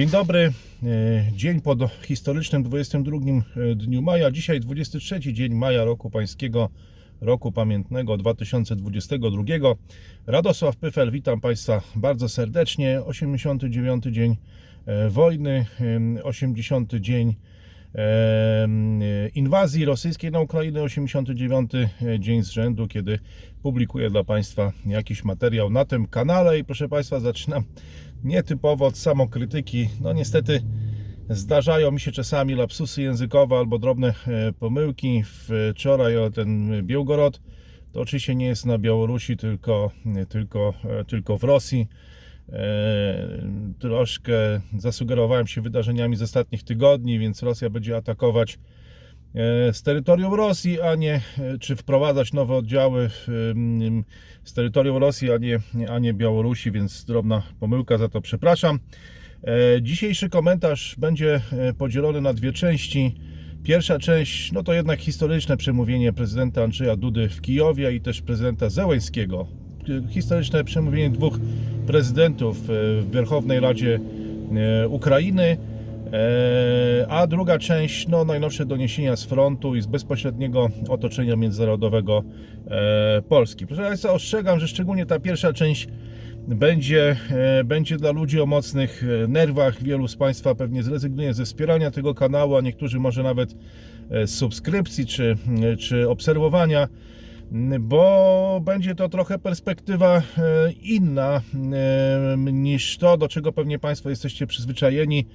[0.00, 0.52] Dzień dobry,
[0.82, 3.18] e, dzień po historycznym 22
[3.76, 4.30] dniu maja.
[4.30, 6.68] Dzisiaj 23 dzień maja roku pańskiego,
[7.20, 9.74] roku pamiętnego 2022.
[10.26, 13.02] Radosław Pyfel, witam Państwa bardzo serdecznie.
[13.04, 14.36] 89 dzień
[14.86, 17.34] e, wojny, em, 80 dzień
[19.34, 21.70] inwazji rosyjskiej na Ukrainę, 89
[22.18, 23.18] dzień z rzędu, kiedy
[23.62, 27.64] publikuję dla Państwa jakiś materiał na tym kanale i proszę Państwa zaczynam
[28.26, 29.88] nietypowo od samokrytyki.
[30.00, 30.62] No niestety
[31.30, 35.22] zdarzają mi się czasami lapsusy językowe albo drobne e, pomyłki.
[35.74, 37.40] Wczoraj ten Białgorod
[37.92, 39.90] to oczywiście nie jest na Białorusi, tylko,
[40.28, 41.88] tylko, e, tylko w Rosji.
[42.48, 43.46] E,
[43.78, 48.58] Troszkę zasugerowałem się wydarzeniami z ostatnich tygodni, więc Rosja będzie atakować e,
[49.72, 53.10] z terytorium Rosji, a nie e, czy wprowadzać nowe oddziały
[54.44, 55.58] z terytorium Rosji, a nie,
[55.88, 58.78] a nie Białorusi, więc drobna pomyłka, za to przepraszam.
[59.44, 63.14] E, Dzisiejszy komentarz będzie e, podzielony na dwie części.
[63.62, 68.70] Pierwsza część, no to jednak historyczne przemówienie prezydenta Andrzeja Dudy w Kijowie i też prezydenta
[68.70, 69.46] Zełęńskiego.
[69.88, 71.38] E, Historyczne przemówienie dwóch
[71.86, 72.62] prezydentów e,
[73.02, 74.00] w Werchownej Radzie
[74.82, 75.56] e, Ukrainy.
[76.12, 82.24] E, A druga część, no najnowsze doniesienia z frontu i z bezpośredniego otoczenia międzynarodowego
[82.66, 83.66] e, Polski.
[83.66, 85.88] Proszę Państwa, ostrzegam, że szczególnie ta pierwsza część
[86.48, 89.82] będzie, e, będzie dla ludzi o mocnych nerwach.
[89.82, 93.56] Wielu z Państwa pewnie zrezygnuje ze wspierania tego kanału, a niektórzy może nawet
[94.10, 95.36] z subskrypcji czy,
[95.78, 96.88] czy obserwowania
[97.80, 100.22] bo będzie to trochę perspektywa
[100.82, 101.40] inna
[102.52, 105.26] niż to, do czego pewnie Państwo jesteście przyzwyczajeni.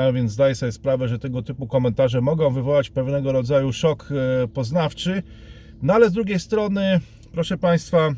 [0.00, 4.48] A więc zdaję sobie sprawę, że tego typu komentarze mogą wywołać pewnego rodzaju szok e,
[4.48, 5.22] poznawczy.
[5.82, 7.00] No ale z drugiej strony,
[7.32, 8.14] proszę Państwa, e,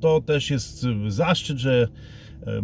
[0.00, 1.88] to też jest zaszczyt, że
[2.46, 2.60] e,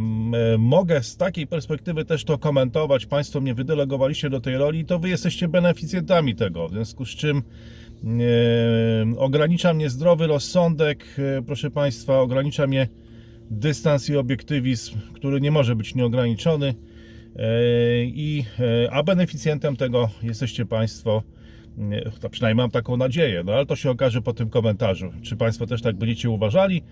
[0.59, 3.07] mogę z takiej perspektywy też to komentować.
[3.07, 6.69] Państwo mnie wydelegowaliście do tej roli to Wy jesteście beneficjentami tego.
[6.69, 7.43] W związku z czym
[9.17, 11.17] ogranicza mnie zdrowy rozsądek,
[11.47, 12.89] proszę Państwa, ogranicza mnie
[13.51, 16.75] dystans i obiektywizm, który nie może być nieograniczony.
[17.39, 18.45] E, I,
[18.85, 21.23] e, a beneficjentem tego jesteście Państwo.
[22.21, 25.11] To przynajmniej mam taką nadzieję, no ale to się okaże po tym komentarzu.
[25.23, 26.83] Czy Państwo też tak będziecie uważali?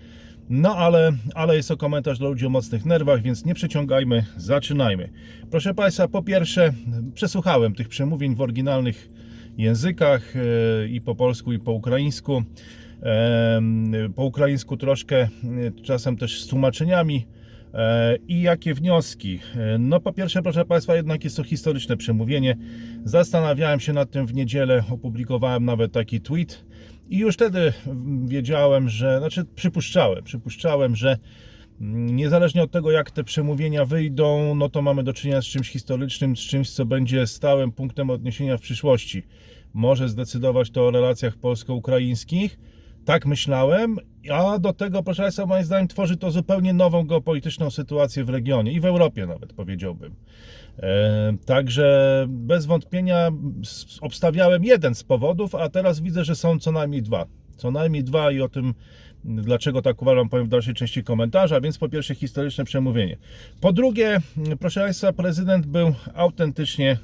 [0.49, 5.09] No ale, ale jest to komentarz dla ludzi o mocnych nerwach, więc nie przeciągajmy, zaczynajmy.
[5.51, 6.73] Proszę Państwa, po pierwsze,
[7.13, 9.09] przesłuchałem tych przemówień w oryginalnych
[9.57, 12.43] językach e, i po polsku, i po ukraińsku.
[14.15, 15.29] Po ukraińsku troszkę, e,
[15.83, 17.25] czasem też z tłumaczeniami.
[17.73, 19.39] E, I jakie wnioski?
[19.55, 22.57] E, No po pierwsze, proszę Państwa, jednak jest to historyczne przemówienie.
[23.03, 26.65] Zastanawiałem się nad tym w niedzielę, opublikowałem nawet taki tweet
[27.09, 27.73] i już wtedy
[28.25, 31.17] wiedziałem, że, znaczy przypuszczałem, przypuszczałem, że
[31.81, 35.69] mm, niezależnie od tego, jak te przemówienia wyjdą, no to mamy do czynienia z czymś
[35.69, 39.23] historycznym, z czymś, co będzie stałym punktem odniesienia w przyszłości.
[39.73, 42.59] Może zdecydować to o relacjach polsko-ukraińskich,
[43.07, 43.97] tak myślałem,
[44.31, 48.71] a do tego, proszę Państwa, moim zdaniem tworzy to zupełnie nową geopolityczną sytuację w regionie
[48.71, 50.15] i w Europie nawet, powiedziałbym.
[50.79, 53.29] E, Także bez wątpienia
[54.01, 57.25] obstawiałem jeden z powodów, a teraz widzę, że są co najmniej dwa.
[57.57, 58.73] Co najmniej dwa i o tym,
[59.23, 61.61] dlaczego tak uważam, powiem w dalszej części komentarza.
[61.61, 63.17] Więc po pierwsze historyczne przemówienie.
[63.61, 64.21] Po drugie,
[64.59, 66.97] proszę Państwa, prezydent był autentycznie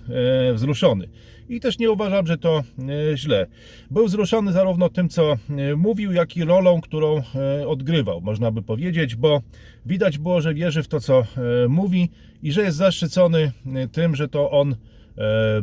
[0.49, 1.07] e, wzruszony.
[1.49, 2.63] I też nie uważam, że to
[3.11, 3.47] e, źle.
[3.91, 8.61] Był wzruszony zarówno tym, co e, mówił, jak i rolą, którą e, odgrywał, można by
[8.61, 9.41] powiedzieć, bo
[9.85, 11.23] widać było, że wierzy w to, co
[11.69, 12.09] mówi
[12.43, 13.51] i że jest zaszczycony
[13.91, 14.75] tym, że to on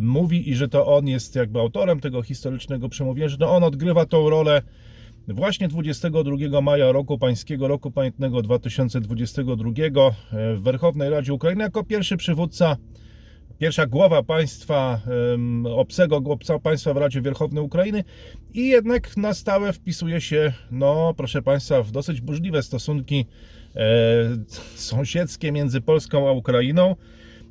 [0.00, 4.06] mówi i że to on jest jakby autorem tego historycznego przemówienia, że to on odgrywa
[4.06, 4.62] tą rolę
[5.28, 12.16] właśnie 22 maja roku pańskiego, roku pamiętnego 2022 e, w Werchownej Radzie Ukrainy jako pierwszy
[12.16, 12.76] przywódca
[13.60, 15.00] pierwsza głowa państwa,
[15.64, 18.04] obcego głowca państwa w Radzie Wierchownej Ukrainy
[18.54, 23.26] i jednak na stałe wpisuje się, no proszę państwa, w dosyć burzliwe stosunki
[23.76, 23.80] e,
[24.74, 26.96] sąsiedzkie między Polską a Ukrainą.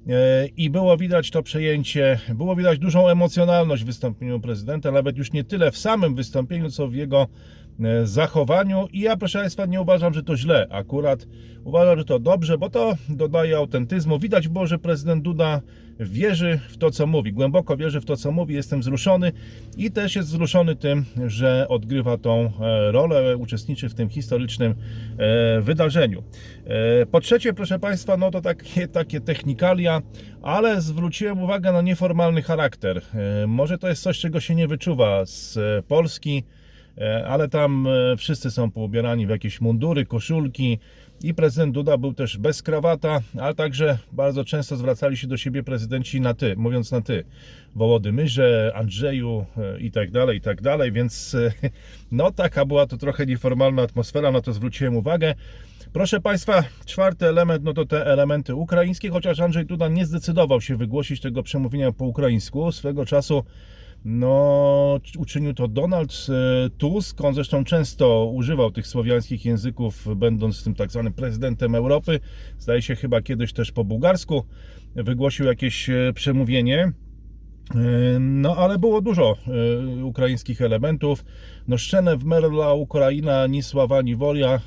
[0.09, 5.33] E, I było widać to przejęcie, było widać dużą emocjonalność w wystąpieniu prezydenta, nawet już
[5.33, 7.27] nie tyle w samym wystąpieniu, co w jego
[8.03, 8.87] zachowaniu.
[8.93, 10.67] I ja, proszę Państwa, nie uważam, że to źle.
[10.69, 11.27] Akurat
[11.63, 14.19] uważam, że to dobrze, bo to dodaje autentyzmu.
[14.19, 15.61] Widać było, że prezydent Duda
[15.99, 18.55] wierzy w to, co mówi, głęboko wierzy w to, co mówi.
[18.55, 19.31] Jestem wzruszony
[19.77, 24.75] i też jest wzruszony tym, że odgrywa tą e, rolę, uczestniczy w tym historycznym
[25.17, 26.23] e, wydarzeniu.
[26.65, 30.01] E, Po trzecie, proszę Państwa, no to takie, takie technikalia,
[30.41, 33.01] ale zwróciłem uwagę na nieformalny charakter.
[33.43, 36.58] E, Może to jest coś, czego się nie wyczuwa z e, Polski, e,
[37.27, 40.79] ale tam e, wszyscy są poubierani w jakieś mundury, koszulki,
[41.23, 45.63] i prezydent Duda był też bez krawata, ale także bardzo często zwracali się do siebie
[45.63, 47.23] prezydenci na ty, mówiąc na ty.
[47.75, 51.51] Wołodymyrze, Andrzeju e, i tak dalej, i tak dalej, więc e,
[52.11, 55.35] no taka była to trochę nieformalna atmosfera, na to zwróciłem uwagę.
[55.93, 60.77] Proszę Państwa, czwarty element, no to te elementy ukraińskie, chociaż Andrzej Duda nie zdecydował się
[60.77, 62.71] wygłosić tego przemówienia po ukraińsku.
[62.71, 63.43] Swego czasu
[64.05, 67.21] no, uczynił to Donald e, Tusk.
[67.21, 72.19] On zresztą często używał tych słowiańskich języków, będąc tym tak zwanym prezydentem Europy.
[72.59, 74.45] Zdaje się chyba kiedyś też po bułgarsku
[74.95, 76.91] wygłosił jakieś e, przemówienie.
[77.75, 79.37] E, No, ale było dużo
[80.03, 81.25] ukraińskich elementów.
[81.67, 84.59] No, Szczenę Merla, Ukraina, ni sława, wolia.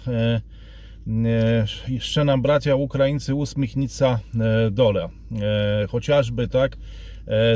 [1.88, 5.08] Jeszcze nam bracia Ukraińcy usmychnica e, dola.
[5.42, 6.76] E, Chociażby tak,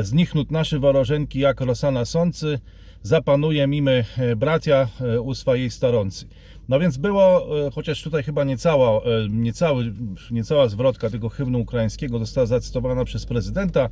[0.01, 2.59] znichnut nasze worożenki jak rosa na sący,
[3.01, 6.25] zapanuje mimy e, bracia e, u swojej staroncy.
[6.69, 9.93] No więc było, e, chociaż tutaj chyba nie cała, e, nie, cały,
[10.31, 13.89] nie cała zwrotka tego hymnu ukraińskiego została zacytowana przez prezydenta,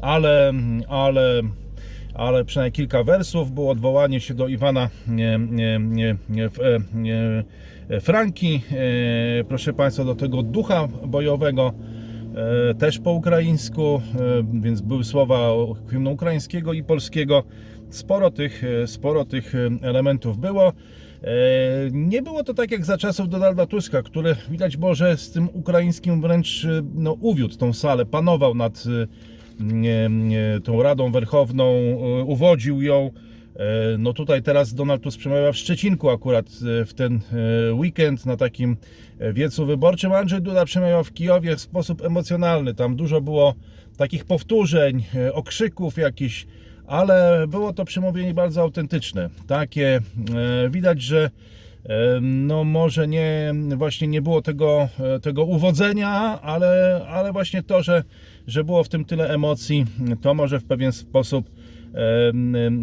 [0.00, 0.52] ale,
[0.88, 1.42] ale
[2.14, 3.52] ale przynajmniej kilka wersów.
[3.52, 6.50] Było odwołanie się do Iwana nie, nie, nie, nie, e,
[7.88, 8.62] e, Franki,
[9.40, 12.01] e, proszę Państwa, do tego ducha bojowego, e,
[12.78, 14.00] też po ukraińsku, e,
[14.60, 15.50] więc były słowa
[15.86, 17.42] hymnu ukraińskiego i polskiego.
[17.90, 20.68] Sporo tych, e, sporo tych e, elementów było.
[20.68, 20.72] E,
[21.92, 25.48] Nie było to tak jak za czasów Donalda Tuska, który widać było, że z tym
[25.52, 32.82] ukraińskim wręcz e, no, uwiódł tą salę, panował nad e, tą Radą Werchowną, e, uwodził
[32.82, 33.10] ją.
[33.56, 37.20] E, No tutaj teraz Donald Tusk przemawia w Szczecinku akurat e, w ten
[37.68, 38.76] e, weekend na takim
[39.32, 40.12] wiecu wyborczym.
[40.12, 42.74] Andrzej Duda przemawiał w Kijowie w sposób emocjonalny.
[42.74, 43.54] Tam dużo było
[43.96, 46.46] takich powtórzeń, okrzyków jakichś,
[46.86, 49.30] ale było to przemówienie bardzo autentyczne.
[49.46, 50.00] Takie
[50.70, 51.30] widać, że
[52.20, 54.88] no może nie, właśnie nie było tego,
[55.22, 58.04] tego uwodzenia, ale, ale właśnie to, że,
[58.46, 59.84] że było w tym tyle emocji,
[60.22, 61.50] to może w pewien sposób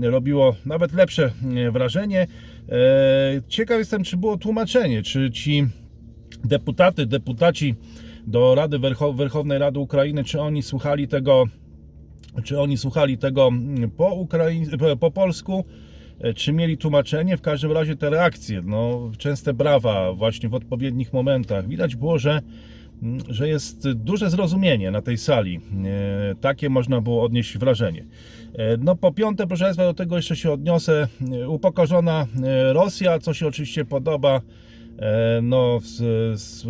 [0.01, 1.31] robiło nawet lepsze
[1.67, 2.27] e, wrażenie.
[2.69, 5.65] E, Ciekaw jestem, czy było tłumaczenie, czy ci
[6.43, 7.75] deputaty, deputaci
[8.27, 11.43] do Rady Wercho- Werchownej Rady Ukrainy, czy oni słuchali tego,
[12.43, 14.27] czy oni słuchali tego mm, po,
[14.79, 15.65] po- po polsku,
[16.19, 17.37] e, czy mieli tłumaczenie.
[17.37, 21.67] W każdym razie te reakcje, no, częste brawa właśnie w odpowiednich momentach.
[21.67, 22.41] Widać było, że,
[23.29, 25.59] że jest duże zrozumienie na tej sali.
[26.31, 28.05] E, Takie można było odnieść wrażenie.
[28.53, 31.07] E, No po piąte, proszę Państwa, do tego jeszcze się odniosę.
[31.41, 32.27] E, Upokorzona
[32.71, 34.41] Rosja, co się oczywiście podoba
[35.41, 35.97] no, z,
[36.41, 36.61] z,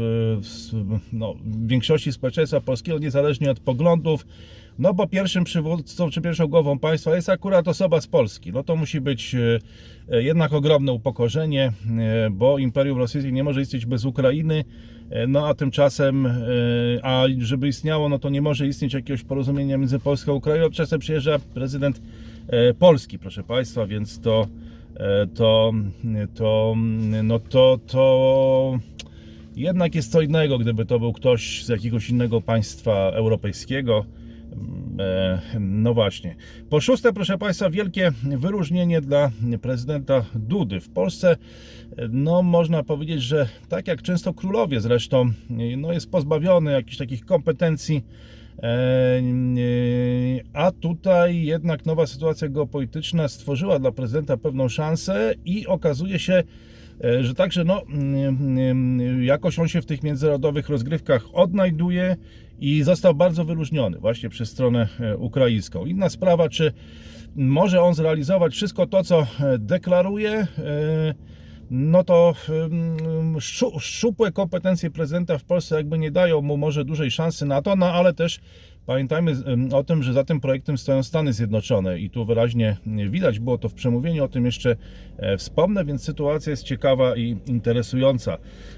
[0.46, 0.76] z,
[1.14, 1.36] no,
[1.68, 4.26] większości społeczeństwa polskiego, niezależnie od poglądów.
[4.80, 8.52] No bo pierwszym przywódcą, czy pierwszą głową państwa jest akurat osoba z Polski.
[8.52, 9.60] No to musi być e,
[10.12, 14.66] e, jednak ogromne upokorzenie, e, bo Imperium Rosyjskie nie może istnieć bez Ukrainy.
[15.28, 16.28] No a tymczasem,
[17.04, 20.70] a żeby istniało, no to nie może istnieć jakiegoś porozumienia między Polską a Ukrainą.
[20.70, 22.02] Czasem przyjeżdża prezydent
[22.80, 24.48] Polski, proszę Państwa, więc to,
[25.36, 25.72] to,
[26.36, 26.76] to,
[27.24, 28.80] no to, to
[29.56, 34.06] jednak jest co innego, gdyby to był ktoś z jakiegoś innego państwa europejskiego.
[35.00, 36.36] E, No właśnie.
[36.70, 40.80] Po szóste, proszę Państwa, wielkie wyróżnienie dla prezydenta Dudy.
[40.80, 41.38] W Polsce,
[42.10, 45.32] no można powiedzieć, że tak jak często królowie zresztą,
[45.78, 48.04] no jest pozbawiony jakichś takich kompetencji.
[48.64, 49.22] E,
[50.54, 56.44] A tutaj jednak nowa sytuacja geopolityczna stworzyła dla prezydenta pewną szansę i okazuje się,
[57.04, 57.82] e, że także no,
[59.22, 62.16] jakoś on się w tych międzynarodowych rozgrywkach odnajduje
[62.62, 65.86] i został bardzo wyróżniony właśnie przez stronę e, ukraińską.
[65.86, 66.74] Inna sprawa, czy
[67.36, 70.48] może on zrealizować wszystko to, co e, deklaruje, e,
[71.72, 72.36] no to
[73.36, 77.76] szczu- szczupłe kompetencje prezydenta w Polsce jakby nie dają mu może dużej szansy na to,
[77.76, 78.40] no ale też
[78.90, 79.34] pamiętajmy
[79.74, 82.78] o tym, że za tym projektem stoją Stany Zjednoczone i tu wyraźnie
[83.10, 84.76] widać było to w przemówieniu, o tym jeszcze
[85.18, 88.38] e, wspomnę, więc sytuacja jest ciekawa i interesująca.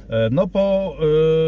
[0.10, 0.96] E, No po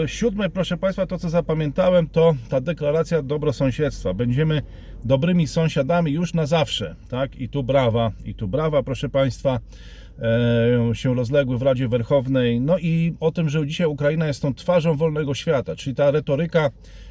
[0.04, 4.14] e, siódme, proszę Państwa, to co zapamiętałem, to ta deklaracja dobrosąsiedztwa.
[4.14, 4.62] Będziemy
[5.06, 7.36] dobrymi sąsiadami już na zawsze, tak?
[7.36, 9.60] I tu brawa, i tu brawa, proszę Państwa
[10.94, 12.62] się rozległy w Radzie Werchownej.
[12.62, 16.70] No i o tym, że dzisiaj Ukraina jest tą twarzą wolnego świata, czyli ta retoryka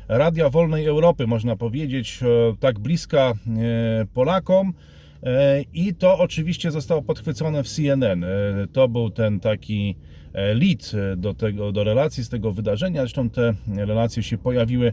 [0.09, 2.27] Radia Wolnej Europy, można powiedzieć, e,
[2.61, 4.73] tak bliska e, Polakom.
[5.23, 8.25] E, I to oczywiście zostało podchwycone w CNN.
[8.25, 8.29] E,
[8.73, 9.97] To był ten taki
[10.33, 13.01] e, lead e, do, tego, do relacji z tego wydarzenia.
[13.01, 14.93] Zresztą te relacje się pojawiły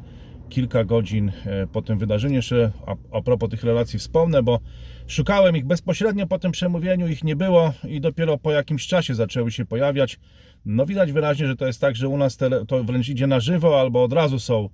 [0.49, 2.35] kilka godzin e, po tym wydarzeniu.
[2.35, 4.59] Jeszcze a, a propos tych relacji wspomnę, bo
[5.07, 9.51] szukałem ich bezpośrednio po tym przemówieniu, ich nie było i dopiero po jakimś czasie zaczęły
[9.51, 10.19] się pojawiać.
[10.65, 12.37] No widać wyraźnie, że to jest tak, że u nas
[12.67, 14.69] to wręcz idzie na żywo albo od razu są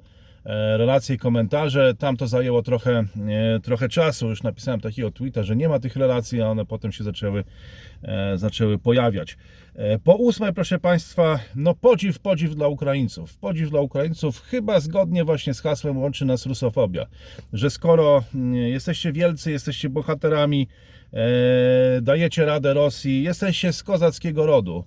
[0.46, 1.94] e, relacje i komentarze.
[1.96, 4.30] Tam to zajęło trochę, e, trochę czasu.
[4.30, 7.44] Już napisałem takiego tweeta, że nie ma tych relacji, a one potem się zaczęły,
[8.36, 9.38] zaczęły pojawiać.
[9.76, 13.38] E, Po ósme, proszę Państwa, no podziw, podziw dla Ukraińców.
[13.38, 17.06] Podziw dla Ukraińców chyba zgodnie właśnie z hasłem łączy nas rusofobia.
[17.54, 20.68] Że skoro mm, jesteście wielcy, jesteście bohaterami,
[21.14, 24.84] e, dajecie radę Rosji, jesteście z kozackiego rodu,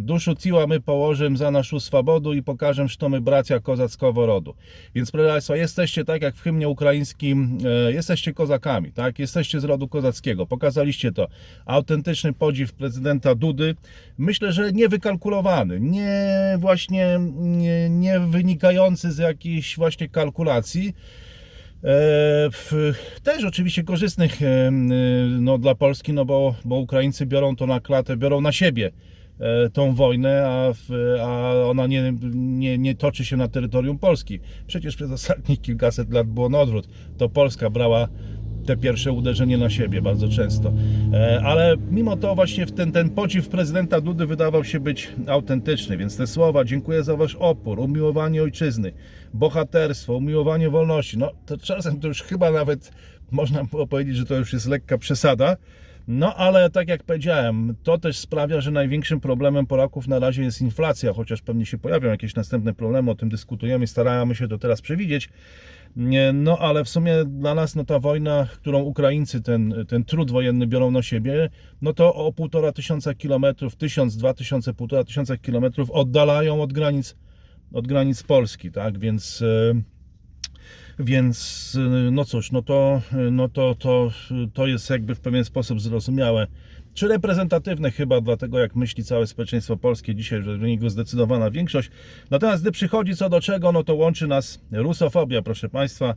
[0.00, 4.54] Duszu ciła my położym za naszą swobodę i pokażę, że to my bracia kozackowo rodu.
[4.94, 9.18] Więc proszę Państwa, jesteście tak jak w hymnie ukraińskim, e, jesteście kozakami, tak?
[9.18, 10.46] Jesteście z rodu kozackiego.
[10.46, 11.28] Pokazaliście to.
[11.66, 13.74] Autentyczny podziw prezydenta Dudy.
[14.18, 20.94] Myślę, że niewykalkulowany, nie właśnie nie, nie wynikający z jakichś właśnie kalkulacji.
[21.84, 22.50] E,
[23.22, 27.80] Też oczywiście korzystnych e, m, no, dla Polski, no bo, bo Ukraińcy biorą to na
[27.80, 28.90] klatę, biorą na siebie
[29.40, 30.72] e, tą wojnę, a,
[31.26, 34.40] a ona nie, nie, nie toczy się na terytorium Polski.
[34.66, 36.88] Przecież przez ostatnich kilkaset lat było na odwrót.
[37.18, 38.08] To Polska brała
[38.66, 40.72] te pierwsze uderzenie na siebie bardzo często.
[41.12, 46.16] E, Ale mimo to właśnie ten, ten podziw prezydenta Dudy wydawał się być autentyczny, więc
[46.16, 48.92] te słowa dziękuję za wasz opór, umiłowanie ojczyzny,
[49.34, 52.92] bohaterstwo, umiłowanie wolności, no to czasem to już chyba nawet
[53.30, 55.56] można było powiedzieć, że to już jest lekka przesada,
[56.08, 60.60] no ale tak jak powiedziałem, to też sprawia, że największym problemem Polaków na razie jest
[60.60, 64.80] inflacja, chociaż pewnie się pojawią jakieś następne problemy, o tym dyskutujemy, staramy się to teraz
[64.80, 65.28] przewidzieć.
[66.34, 70.66] No ale w sumie dla nas no, ta wojna, którą Ukraińcy ten, ten trud wojenny
[70.66, 71.50] biorą na siebie,
[71.82, 77.16] no to o półtora tysiąca kilometrów, tysiąc, dwa tysiące, półtora tysiąca kilometrów oddalają od granic,
[77.72, 78.98] od granic Polski, tak?
[78.98, 79.82] Więc, e,
[80.98, 84.10] więc e, no cóż, no to, no to, to,
[84.54, 86.46] to jest jakby w pewien sposób zrozumiałe.
[86.94, 91.90] Czy reprezentatywne chyba dlatego, jak myśli całe społeczeństwo polskie dzisiaj, że w niego zdecydowana większość.
[92.30, 96.14] Natomiast gdy przychodzi co do czego, no to łączy nas rusofobia, proszę Państwa.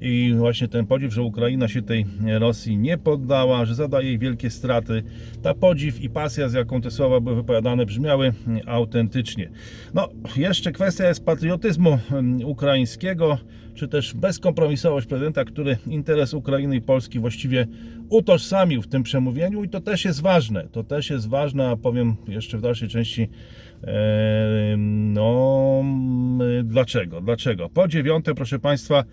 [0.00, 2.06] I właśnie ten podziw, że Ukraina się tej
[2.38, 5.02] Rosji nie poddała, że zadaje jej wielkie straty.
[5.42, 8.32] Ta podziw i pasja, z jaką te słowa były wypowiadane, brzmiały
[8.66, 9.50] autentycznie.
[9.94, 13.38] No, jeszcze kwestia jest patriotyzmu mm, ukraińskiego,
[13.74, 17.66] czy też bezkompromisowość prezydenta, który interes Ukrainy i Polski właściwie
[18.08, 20.68] utożsamił w tym przemówieniu i to też jest ważne.
[20.72, 23.28] To też jest ważne, a powiem jeszcze w dalszej części
[23.84, 25.84] e, no
[26.64, 27.20] dlaczego?
[27.20, 27.68] Dlaczego?
[27.68, 29.04] Po dziewiąte, proszę Państwa,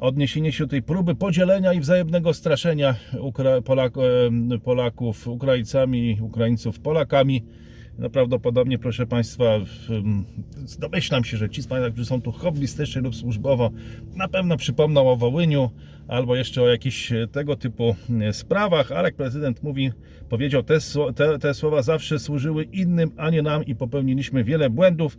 [0.00, 6.80] odniesienie się do tej próby podzielenia i wzajemnego straszenia Ukra- Polak, e, Polaków Ukraińcami, Ukraińców
[6.80, 7.44] Polakami.
[7.98, 9.44] No prawdopodobnie, proszę Państwa,
[10.78, 13.70] domyślam się, że ci z Państwa, którzy są tu hobbystycznie lub służbowo,
[14.14, 15.70] na pewno przypomną o Wołyniu
[16.08, 19.92] albo jeszcze o jakichś e, tego typu e, sprawach, ale jak prezydent mówi,
[20.28, 20.78] powiedział, te,
[21.14, 25.18] te, te słowa zawsze służyły innym, a nie nam i popełniliśmy wiele błędów.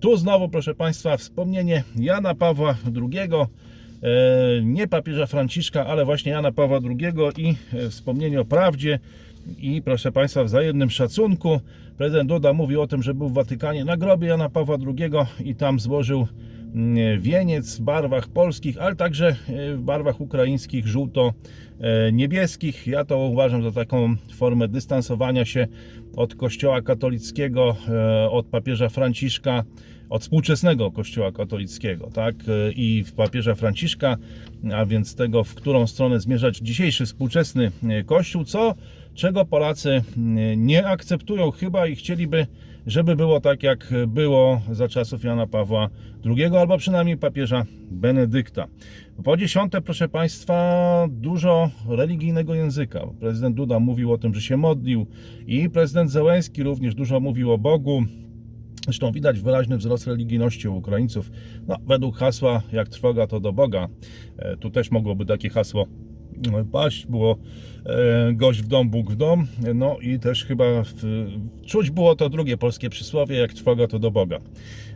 [0.00, 3.46] Tu znowu, proszę Państwa, wspomnienie Jana Pawła II, e,
[4.62, 7.54] nie papieża Franciszka, ale właśnie Jana Pawła II i
[7.90, 8.98] wspomnienie o prawdzie
[9.58, 11.60] i proszę Państwa, wzajemnym szacunku.
[11.96, 15.10] Prezydent Duda mówił o tym, że był w Watykanie na grobie Jana Pawła II
[15.44, 16.26] i tam złożył
[16.74, 19.34] mm, wieniec w barwach polskich, ale także e,
[19.74, 22.86] w barwach ukraińskich, żółto-niebieskich.
[22.86, 25.66] Ja to uważam za taką formę dystansowania się
[26.16, 29.64] od Kościoła katolickiego, e, od papieża Franciszka,
[30.10, 32.34] od współczesnego Kościoła katolickiego, tak?
[32.48, 34.16] E, I w papieża Franciszka,
[34.74, 38.74] a więc tego, w którą stronę zmierzać dzisiejszy współczesny e, Kościół, co
[39.14, 40.02] czego Polacy e,
[40.56, 42.46] nie akceptują chyba i chcieliby,
[42.86, 45.90] żeby było tak, jak było za czasów Jana Pawła
[46.24, 48.66] II, albo przynajmniej papieża Benedykta.
[49.24, 53.06] Po dziesiąte, proszę Państwa, dużo religijnego języka.
[53.20, 55.06] Prezydent Duda mówił o tym, że się modlił
[55.46, 58.02] i prezydent Zełenski również dużo mówił o Bogu.
[58.84, 61.30] Zresztą widać wyraźny wzrost religijności u Ukraińców.
[61.68, 63.88] No, według hasła, jak trwoga, to do Boga.
[64.38, 65.86] E, Tu też mogłoby takie hasło
[66.72, 67.06] paść.
[67.06, 67.36] Było
[67.86, 69.46] e, gość w dom, Bóg w dom.
[69.74, 70.94] No i też chyba w,
[71.66, 74.40] czuć było to drugie polskie przysłowie, jak trwoga, to do Boga.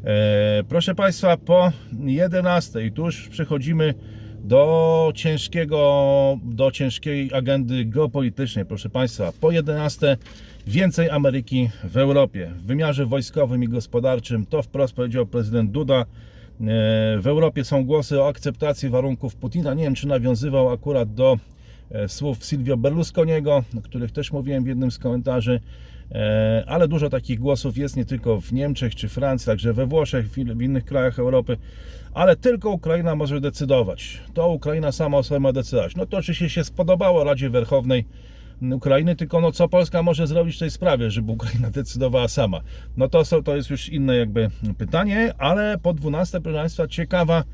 [0.05, 1.73] E, Proszę Państwa, po
[2.05, 3.95] 11 tu już przechodzimy
[4.45, 9.33] do ciężkiego, do ciężkiej agendy geopolitycznej, proszę Państwa.
[9.41, 10.17] Po 11
[10.67, 12.51] więcej Ameryki w Europie.
[12.57, 16.05] W wymiarze wojskowym i gospodarczym to wprost powiedział prezydent Duda.
[16.61, 19.75] E, W Europie są głosy o akceptacji warunków Putina.
[19.75, 21.39] Nie wiem, czy nawiązywał akurat do
[21.91, 25.61] e, słów Silvio Berlusconiego, o których też mówiłem w jednym z komentarzy.
[26.13, 30.31] E, Ale dużo takich głosów jest nie tylko w Niemczech czy Francji, także we Włoszech,
[30.31, 31.57] w innych krajach Europy,
[32.15, 34.21] ale tylko Ukraina może decydować.
[34.35, 35.97] To Ukraina sama o sobie ma decydować.
[35.97, 38.05] No to oczywiście się spodobało Radzie Werchownej
[38.73, 42.61] Ukrainy, tylko no co Polska może zrobić w tej sprawie, żeby Ukraina decydowała sama?
[42.97, 47.45] No to, to jest już inne jakby pytanie, ale po 12, proszę Państwa, ciekawa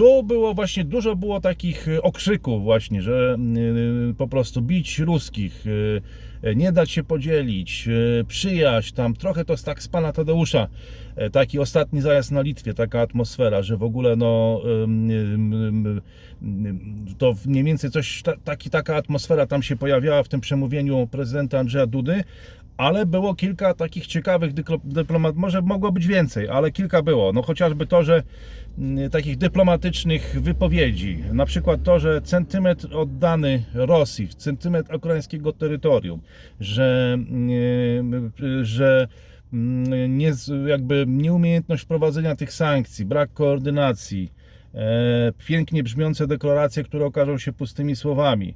[0.00, 3.36] tu było właśnie dużo było takich y, okrzyków właśnie, że
[4.10, 9.56] y, po prostu bić ruskich, y, nie dać się podzielić, y, przyjaźń, tam trochę to
[9.56, 10.68] tak z pana Tadeusza,
[11.32, 14.60] taki ostatni zajazd na Litwie, taka atmosfera, że w ogóle no
[17.18, 21.58] to mniej więcej coś, ta, taki, taka atmosfera tam się pojawiała w tym przemówieniu prezydenta
[21.58, 22.24] Andrzeja Dudy,
[22.80, 24.52] ale było kilka takich ciekawych
[24.84, 27.32] dyplomat, może mogło być więcej, ale kilka było.
[27.32, 28.22] No chociażby to, że
[29.10, 36.20] takich dyplomatycznych wypowiedzi, na przykład to, że centymetr oddany Rosji, centymetr ukraińskiego terytorium,
[36.60, 39.08] że, mm, że
[39.52, 40.32] mm, nie,
[40.66, 44.32] jakby nieumiejętność wprowadzenia tych sankcji, brak koordynacji,
[44.74, 48.54] e, pięknie brzmiące deklaracje, które okażą się pustymi słowami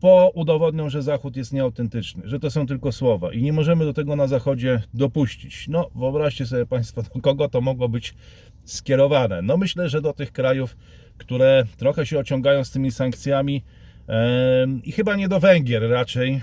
[0.00, 3.92] po udowodnią, że Zachód jest nieautentyczny, że to są tylko słowa i nie możemy do
[3.92, 5.68] tego na Zachodzie dopuścić.
[5.68, 8.14] No, wyobraźcie sobie Państwo, do kogo to mogło być
[8.72, 9.42] skierowane.
[9.42, 10.76] No, myślę, że do tych krajów,
[11.18, 13.62] które trochę się ociągają z tymi sankcjami
[14.84, 16.40] i chyba nie do Węgier raczej,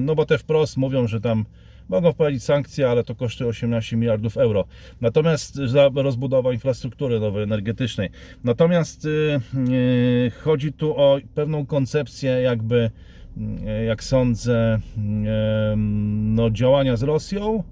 [0.00, 1.44] no bo te wprost mówią, że tam
[1.88, 4.64] mogą wprowadzić sankcje, ale to kosztuje 18 miliardów euro.
[5.00, 8.10] Natomiast za rozbudowa infrastruktury nowej energetycznej.
[8.44, 12.90] Natomiast y, y, chodzi tu o pewną koncepcję jakby,
[13.80, 14.78] y, jak sądzę,
[16.34, 17.62] no, działania z Rosją.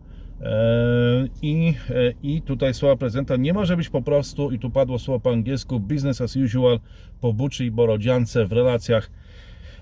[0.41, 4.99] E, I, e, I tutaj słowa prezydenta nie może być po prostu, i tu padło
[4.99, 6.81] słowo po angielsku, business as usual
[7.21, 9.11] po Buczy i Borodziance w relacjach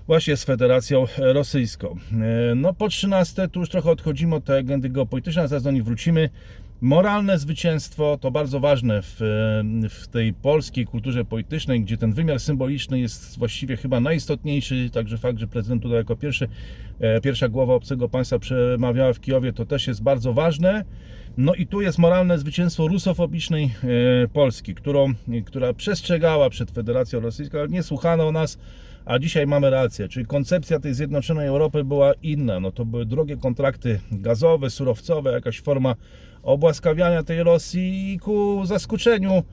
[0.07, 1.95] właśnie z Federacją Rosyjską.
[2.51, 5.83] E, No po 13 tu już trochę odchodzimy od tej agendy geopolitycznej, zaraz do niej
[5.83, 6.29] wrócimy.
[6.83, 9.17] Moralne zwycięstwo to bardzo ważne w,
[9.89, 15.39] w tej polskiej kulturze politycznej, gdzie ten wymiar symboliczny jest właściwie chyba najistotniejszy, także fakt,
[15.39, 16.47] że prezydent tutaj jako pierwszy,
[16.99, 20.85] e, pierwsza głowa obcego państwa przemawiała w Kijowie, to też jest bardzo ważne.
[21.37, 25.13] No i tu jest moralne zwycięstwo rusofobicznej e, Polski, którą,
[25.45, 28.57] która przestrzegała przed Federacją Rosyjską, ale nie słuchano nas,
[29.05, 32.59] a dzisiaj mamy rację, czyli koncepcja tej zjednoczonej Europy była inna.
[32.59, 35.95] No to były drogie kontrakty gazowe, surowcowe, jakaś forma
[36.43, 39.43] obłaskawiania tej Rosji i ku zaskoczeniu,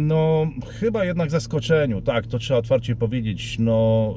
[0.00, 4.14] no chyba jednak zaskoczeniu, tak, to trzeba otwarcie powiedzieć, no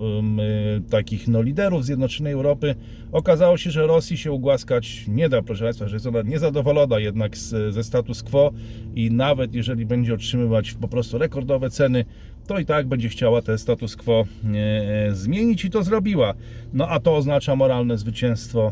[0.78, 2.76] y, takich no liderów Zjednoczonej Europy.
[3.12, 7.38] Okazało się, że Rosji się ugłaskać nie da, proszę Państwa, że jest ona niezadowolona jednak
[7.38, 8.52] z, ze status quo
[8.96, 12.06] i nawet jeżeli będzie otrzymywać po prostu rekordowe ceny,
[12.48, 16.34] to i tak będzie chciała ten status quo e, zmienić i to zrobiła.
[16.74, 18.72] No a to oznacza moralne zwycięstwo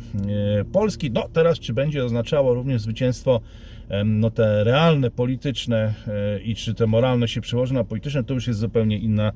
[0.60, 1.12] e, Polski.
[1.12, 3.41] No teraz czy będzie oznaczało również zwycięstwo
[4.05, 8.47] no te realne, polityczne e, i czy te moralne się przełoży na polityczne, to już
[8.47, 9.31] jest zupełnie inna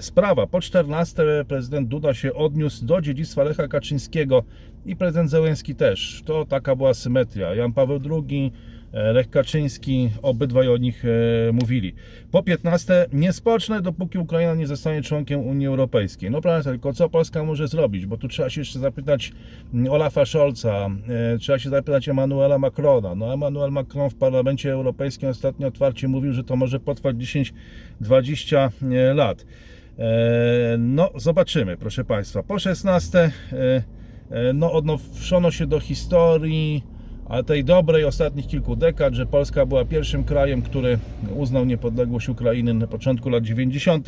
[0.00, 0.46] sprawa.
[0.46, 4.44] Po 14 prezydent Duda się odniósł do dziedzictwa Lecha Kaczyńskiego
[4.86, 6.22] i prezydent Zełenski też.
[6.24, 7.54] To taka była symetria.
[7.54, 8.52] Jan Paweł II
[8.94, 11.94] Lech Kaczyński, obydwaj o nich e, mówili.
[12.30, 16.30] Po 15 nie spocznę, dopóki Ukraina nie zostanie członkiem Unii Europejskiej.
[16.30, 18.06] No prawda, tylko co Polska może zrobić?
[18.06, 19.32] Bo tu trzeba się jeszcze zapytać
[19.74, 20.90] mm, Olafa Scholza,
[21.34, 23.14] e, trzeba się zapytać Emmanuela Macrona.
[23.14, 28.70] No Emmanuel Macron w Parlamencie Europejskim ostatnio otwarcie mówił, że to może potrwać 10-20
[29.14, 29.46] lat.
[29.98, 32.42] E, No, zobaczymy, proszę Państwa.
[32.42, 33.30] Po 16 e,
[34.30, 36.93] e, no, odnoszono się do historii
[37.28, 40.98] ale tej dobrej ostatnich kilku dekad, że Polska była pierwszym krajem, który
[41.34, 44.06] uznał niepodległość Ukrainy na początku lat 90.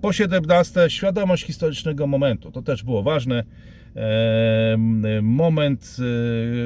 [0.00, 2.50] Po 17 świadomość historycznego momentu.
[2.52, 3.44] To też było ważne.
[5.22, 6.02] Moment, e,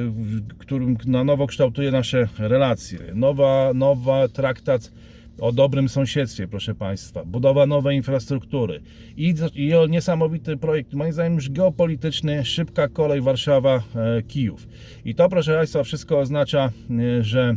[0.09, 2.99] w którym na nowo kształtuje nasze relacje.
[3.15, 4.91] Nowa, nowa traktat
[5.41, 8.81] o dobrym sąsiedztwie, proszę Państwa, budowa nowej infrastruktury
[9.17, 14.67] i, i niesamowity projekt, moim zdaniem już geopolityczny, szybka kolej Warszawa-Kijów.
[15.05, 16.71] I to, proszę Państwa, wszystko oznacza,
[17.19, 17.55] e, że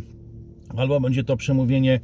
[0.77, 2.01] albo będzie to przemówienie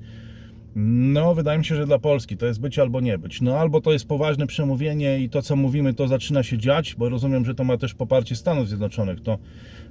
[0.80, 3.40] no, wydaje mi się, że dla Polski to jest być albo nie być.
[3.40, 7.08] No, albo to jest poważne przemówienie i to, co mówimy, to zaczyna się dziać, bo
[7.08, 9.20] rozumiem, że to ma też poparcie Stanów Zjednoczonych.
[9.20, 9.38] To,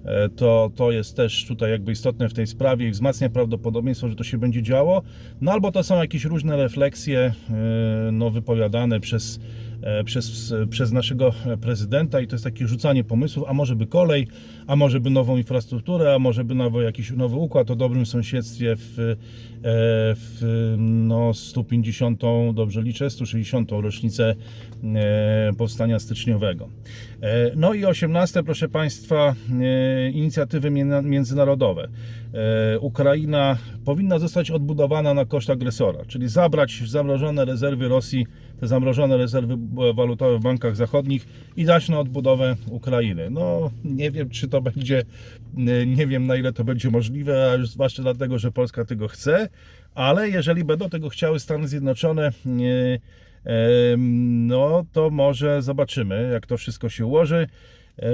[0.06, 4.16] e, to, to jest też tutaj jakby istotne w tej sprawie i wzmacnia prawdopodobieństwo, że
[4.16, 5.02] to się będzie działo.
[5.42, 7.20] No, albo to są jakieś różne refleksje,
[7.50, 9.40] e, no, wypowiadane przez
[10.06, 14.28] przez, przez naszego prezydenta i to jest takie rzucanie pomysłów, a może by kolej,
[14.68, 18.76] a może by nową infrastrukturę, a może by nowy, jakiś nowy układ o dobrym sąsiedztwie
[18.76, 19.16] w, e,
[20.16, 22.22] w no, 150,
[22.54, 24.36] dobrze liczę, 160 rocznicę
[24.84, 26.70] e, powstania styczniowego.
[27.22, 31.88] E, No i 18, proszę Państwa, e, inicjatywy między- międzynarodowe.
[32.34, 38.28] E, Ukraina powinna zostać odbudowana na koszt agresora, czyli zabrać zamrożone rezerwy Rosji,
[38.60, 39.58] te zamrożone rezerwy
[39.96, 43.30] walutowe w bankach zachodnich i na odbudowę Ukrainy.
[43.30, 45.04] No, nie wiem, czy to będzie,
[45.58, 49.50] e, nie wiem na ile to będzie możliwe, a zwłaszcza dlatego, że Polska tego chce,
[49.96, 52.32] ale jeżeli będą tego chciały Stany Zjednoczone,
[53.48, 57.48] Em, no to może zobaczymy, jak to wszystko się ułoży.
[58.00, 58.10] E,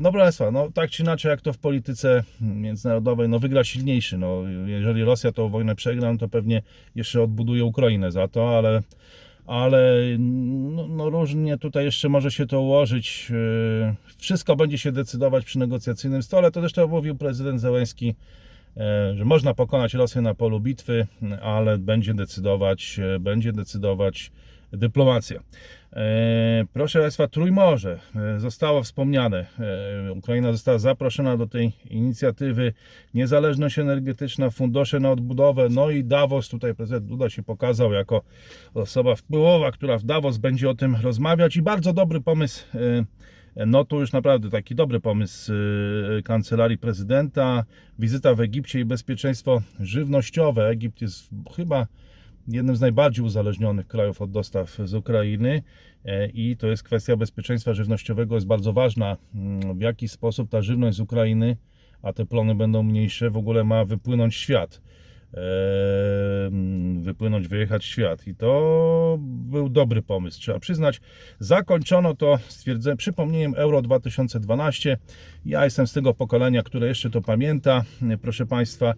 [0.00, 4.18] No Państwa, no tak czy inaczej, jak to w polityce międzynarodowej, no wygra silniejszy.
[4.18, 6.62] No, jeżeli Rosja tą wojnę przegra, no to pewnie
[6.94, 8.82] jeszcze odbuduje Ukrainę za to, ale,
[9.50, 13.32] ale no, no różnie tutaj jeszcze może się to ułożyć.
[13.32, 16.50] E, Wszystko będzie się decydować przy negocjacyjnym stole.
[16.50, 18.14] To zresztą mówił prezydent Zełenski,
[18.76, 21.06] e, że można pokonać Rosję na polu bitwy,
[21.42, 24.32] ale będzie decydować, e, będzie decydować
[24.72, 25.40] dyplomacja.
[25.92, 29.46] E, Proszę Państwa, Trójmorze e, zostało wspomniane.
[30.08, 32.72] E, Ukraina została zaproszona do tej inicjatywy.
[33.14, 36.48] Niezależność energetyczna, fundusze na odbudowę, no i Davos.
[36.48, 38.22] Tutaj prezydent Duda się pokazał jako
[38.74, 42.64] osoba wpływowa, która w Davos będzie o tym rozmawiać i bardzo dobry pomysł.
[43.66, 45.52] No to już naprawdę taki dobry pomysł
[46.24, 47.64] kancelarii prezydenta.
[47.98, 50.68] Wizyta w Egipcie i bezpieczeństwo żywnościowe.
[50.68, 51.86] Egipt jest chyba
[52.52, 55.62] jednym z najbardziej uzależnionych krajów od dostaw z Ukrainy
[56.04, 59.16] e, i to jest kwestia bezpieczeństwa żywnościowego jest bardzo ważna.
[59.34, 61.56] Mm, W jaki sposób ta żywność z Ukrainy,
[62.02, 64.80] a te plony będą mniejsze, w ogóle ma wypłynąć świat.
[67.00, 68.26] Wypłynąć, wyjechać w świat.
[68.26, 71.00] I to był dobry pomysł, trzeba przyznać.
[71.38, 74.96] Zakończono to stwierdzenie, przypomnieniem Euro 2012.
[75.44, 78.94] Ja jestem z tego pokolenia, które jeszcze to pamięta, e, proszę Państwa.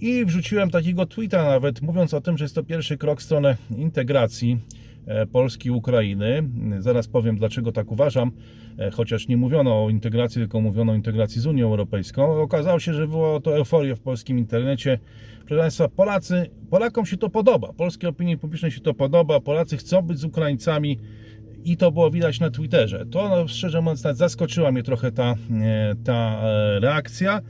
[0.00, 3.56] I wrzuciłem takiego tweeta nawet, mówiąc o tym, że jest to pierwszy krok w stronę
[3.76, 4.58] integracji
[5.32, 6.42] Polski i Ukrainy.
[6.78, 8.30] Zaraz powiem, dlaczego tak uważam,
[8.78, 12.40] e, chociaż nie mówiono o integracji, tylko mówiono o integracji z Unią Europejską.
[12.42, 14.98] Okazało się, że wywołało to euforię w polskim internecie.
[15.46, 20.02] Proszę Państwa, Polacy, Polakom się to podoba, polskiej opinii publicznej się to podoba, Polacy chcą
[20.02, 20.98] być z Ukraińcami
[21.64, 23.06] i to było widać na Twitterze.
[23.10, 27.40] To no, szczerze mówiąc zaskoczyła mnie trochę ta, e, ta e, reakcja.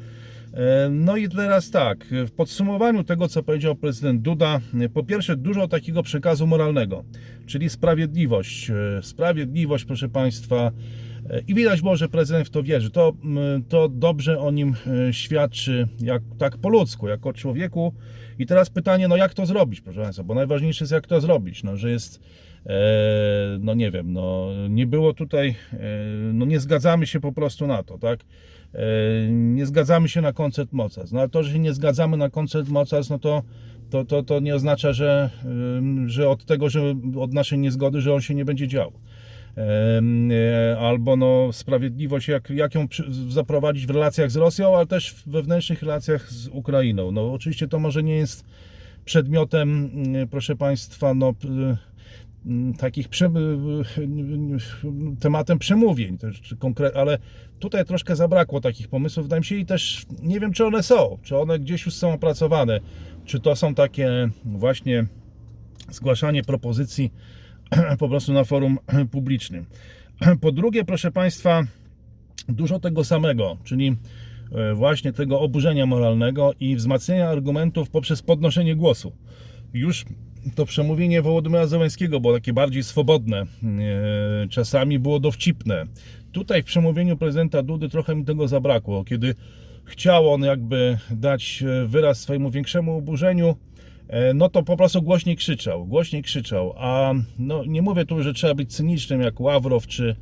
[0.57, 5.37] E, No i teraz tak, w podsumowaniu tego, co powiedział prezydent Duda, e, po pierwsze
[5.37, 7.05] dużo takiego przekazu moralnego,
[7.47, 8.71] czyli sprawiedliwość.
[8.71, 10.73] E, Sprawiedliwość, proszę Państwa,
[11.49, 12.91] i widać było, że prezydent w to wierzy.
[12.91, 13.13] To,
[13.69, 14.75] to dobrze o nim
[15.13, 17.95] świadczy, jak, tak po ludzku, jako człowieku.
[18.39, 21.63] I teraz pytanie, no jak to zrobić, proszę Państwa, bo najważniejsze jest jak to zrobić,
[21.63, 22.21] no, że jest
[23.61, 25.77] no nie wiem, no nie było tutaj, e,
[26.33, 28.21] no nie zgadzamy się po prostu na to, tak?
[28.75, 31.13] E, Nie zgadzamy się na koncert mocarstw.
[31.13, 33.43] No ale to, że się nie zgadzamy na koncert mocarstw, no to,
[33.91, 35.31] to, to, to nie oznacza, że,
[36.07, 38.93] że od tego, że od naszej niezgody, że on się nie będzie działo.
[39.57, 42.87] E, Albo no, sprawiedliwość, jak, jak ją
[43.29, 47.13] zaprowadzić w relacjach z Rosją, ale też w wewnętrznych relacjach z Ukrainą.
[47.13, 48.45] No oczywiście to może nie jest
[49.05, 51.35] przedmiotem, mm, proszę Państwa, no,
[52.79, 53.31] takich prze,
[55.21, 57.19] tematem przemówień, też, czy konkre- ale
[57.59, 61.19] tutaj troszkę zabrakło takich pomysłów, wydaje mi się, i też nie wiem, czy one są,
[61.23, 62.81] czy one gdzieś już są opracowane,
[63.25, 65.07] czy to są takie właśnie
[65.91, 67.13] zgłaszanie propozycji
[67.99, 68.79] po prostu na forum
[69.11, 69.67] publicznym.
[70.41, 71.63] Po drugie, proszę Państwa,
[72.49, 73.97] dużo tego samego, czyli
[74.53, 79.13] e, właśnie tego oburzenia moralnego i wzmacniania argumentów poprzez podnoszenie głosu.
[79.75, 80.05] Już
[80.55, 83.47] to przemówienie Wołodymyra Zełenskiego było takie bardziej swobodne, e,
[84.49, 85.85] czasami było dowcipne.
[86.33, 89.35] Tutaj w przemówieniu prezydenta Dudy trochę mi tego zabrakło, kiedy
[89.85, 93.57] chciał on jakby dać e, wyraz swojemu większemu oburzeniu,
[94.09, 98.35] e, no to po prostu głośniej krzyczał, głośniej krzyczał, a no nie mówię tu, że
[98.35, 100.17] trzeba być cynicznym jak Ławrow czy,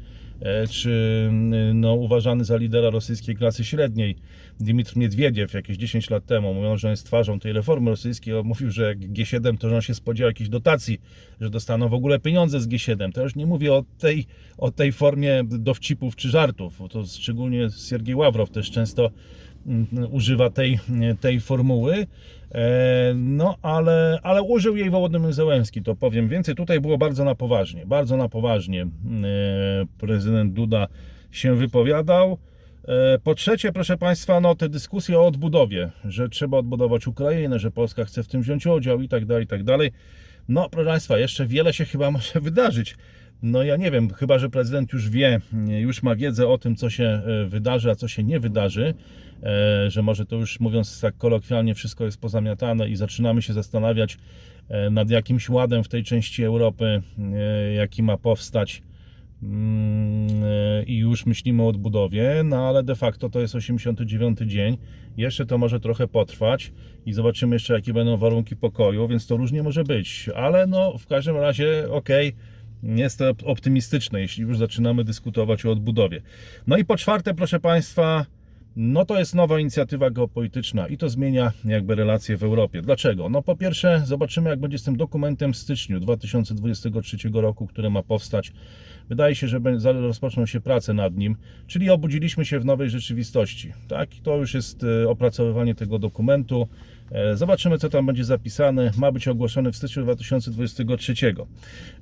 [0.71, 4.17] czy mm, no, uważany za lidera rosyjskiej klasy średniej
[4.61, 8.83] Dmitr Miedwiediew jakieś 10 lat temu, mówiąc, że jest twarzą tej reformy rosyjskiej, mówił, że
[8.83, 11.01] jak G7 to że on się spodziewał jakichś dotacji,
[11.41, 13.13] że dostaną w ogóle pieniądze z G7.
[13.13, 14.27] To już nie mówię o tej,
[14.59, 19.11] o tej formie dowcipów czy żartów, to szczególnie Siergiej Ławrow też często
[20.11, 20.79] używa tej,
[21.21, 22.07] tej formuły.
[22.55, 26.55] E, No, ale, ale użył jej Wołodymyr Zełenski, to powiem więcej.
[26.55, 28.87] Tutaj było bardzo na poważnie, bardzo na poważnie e,
[29.99, 30.87] prezydent Duda
[31.31, 32.39] się wypowiadał.
[32.89, 37.71] E, Po trzecie, proszę Państwa, no te dyskusje o odbudowie, że trzeba odbudować Ukrainę, że
[37.71, 39.93] Polska chce w tym wziąć udział i tak dalej, i tak dalej.
[40.49, 42.97] No, proszę Państwa, jeszcze wiele się chyba może wydarzyć.
[43.47, 46.91] No ja nie wiem, chyba że prezydent już wie, już ma wiedzę o tym, co
[46.91, 48.95] się e, wydarzy, a co się nie wydarzy,
[49.43, 54.19] e, że może to już mówiąc tak kolokwialnie, wszystko jest pozamiatane i zaczynamy się zastanawiać
[54.69, 57.03] e, nad jakimś ładem w tej części Europy,
[57.77, 58.83] jaki ma powstać
[59.43, 64.79] Mm, i już myślimy o odbudowie, no ale de facto to jest 89 dzień.
[65.17, 66.73] Jeszcze to może trochę potrwać
[67.07, 71.07] i zobaczymy jeszcze jakie będą warunki pokoju, więc to różnie może być, ale no w
[71.07, 72.33] każdym razie okej.
[72.85, 76.23] Jest to optymistyczne, jeśli już zaczynamy dyskutować o odbudowie.
[76.67, 78.27] No i po czwarte, proszę Państwa,
[78.77, 82.83] no to jest nowa inicjatywa geopolityczna i to zmienia jakby relacje w Europie.
[82.83, 83.29] Dlaczego?
[83.29, 88.03] No po pierwsze zobaczymy jak będzie z tym dokumentem w styczniu 2023 roku, który ma
[88.03, 88.53] powstać.
[89.09, 93.73] Wydaje się, że rozpoczną się prace nad nim, czyli obudziliśmy się w nowej rzeczywistości.
[93.89, 96.69] Tak, I to już jest e, opracowywanie tego dokumentu.
[97.13, 98.91] E, Zobaczymy, co tam będzie zapisane.
[98.99, 101.15] Ma być ogłoszony w styczniu 2023.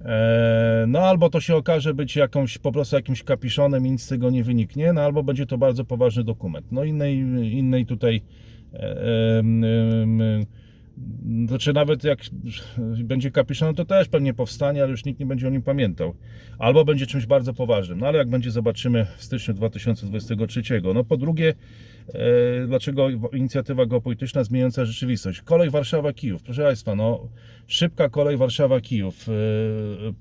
[0.04, 4.08] E, No albo to się okaże być jakąś, po prostu jakimś kapiszonem i nic z
[4.08, 6.66] tego nie wyniknie, no albo będzie to bardzo poważny dokument.
[6.72, 7.18] No innej,
[7.52, 8.22] innej tutaj
[8.72, 10.46] em, em,
[11.46, 12.18] znaczy nawet jak
[13.04, 16.14] będzie kapiszon, to też pewnie powstanie, ale już nikt nie będzie o nim pamiętał.
[16.58, 18.00] Albo będzie czymś bardzo poważnym.
[18.00, 20.62] No ale jak będzie, zobaczymy w styczniu 2023.
[20.94, 21.54] No po drugie,
[22.08, 25.40] e, dlaczego inicjatywa geopolityczna zmieniająca rzeczywistość?
[25.40, 26.42] Kolej Warszawa-Kijów.
[26.42, 27.28] Proszę Państwa, no
[27.66, 29.28] szybka kolej Warszawa-Kijów.
[29.28, 29.32] E,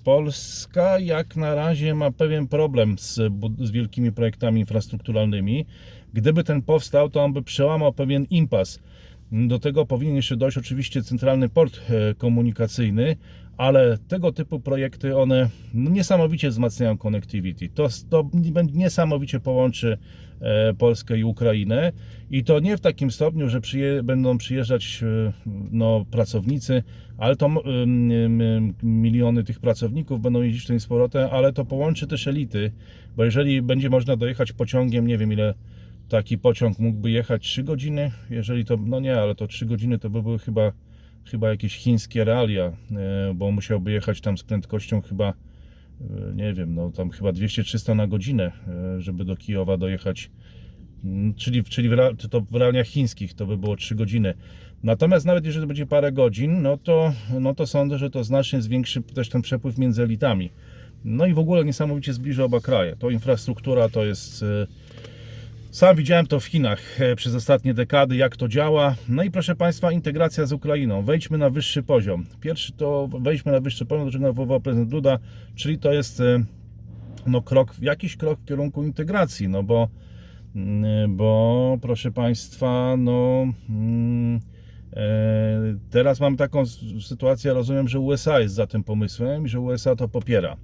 [0.04, 3.20] Polska jak na razie ma pewien problem z,
[3.60, 5.66] z wielkimi projektami infrastrukturalnymi.
[6.14, 8.80] Gdyby ten powstał, to on by przełamał pewien impas.
[9.32, 13.16] Do tego powinien jeszcze dojść oczywiście centralny port e, komunikacyjny,
[13.58, 17.70] ale tego typu projekty one no, niesamowicie wzmacniają connectivity.
[17.70, 18.30] To, to
[18.74, 19.98] niesamowicie połączy
[20.42, 21.92] e, Polskę i Ukrainę
[22.32, 25.34] i to nie w takim stopniu, że przyje, będą przyjeżdżać e,
[25.72, 26.84] no, pracownicy,
[27.18, 27.50] ale to
[28.84, 32.72] miliony tych pracowników będą jeździć tym z powrotem, ale to połączy też elity,
[33.18, 35.54] bo jeżeli będzie można dojechać pociągiem, nie wiem ile
[36.12, 40.10] taki pociąg mógłby jechać 3 godziny, jeżeli to, no nie, ale to 3 godziny to
[40.10, 40.72] by były chyba,
[41.26, 46.76] chyba jakieś chińskie realia, e, bo musiałby jechać tam z prędkością chyba, e, nie wiem,
[46.76, 50.30] no tam chyba 200-300 na godzinę, e, żeby do Kijowa dojechać,
[51.04, 51.96] Mm, czyli, czyli w,
[52.30, 54.34] to w realiach chińskich to by było 3 godziny.
[54.84, 59.02] Natomiast nawet jeżeli będzie parę godzin, no to, no to sądzę, że to znacznie zwiększy
[59.02, 60.50] też ten przepływ między elitami.
[61.06, 62.96] No i w ogóle niesamowicie zbliży oba kraje.
[62.96, 64.46] To infrastruktura to jest...
[65.72, 68.96] sam widziałem to w Chinach e, przez ostatnie dekady, jak to działa.
[69.10, 71.02] No i proszę Państwa, integracja z Ukrainą.
[71.02, 72.26] Wejdźmy na wyższy poziom.
[72.40, 75.20] Pierwszy to wejdźmy na wyższy poziom, do czego nawoływał prezydent Duda,
[75.56, 76.44] czyli to jest e,
[77.28, 79.88] no, krok, jakiś krok w kierunku integracji, no bo,
[80.56, 84.40] mm, bo proszę Państwa, no mm,
[85.90, 86.64] teraz mam taką
[87.02, 90.58] sytuację, rozumiem, że USA jest za tym pomysłem i że USA to popiera.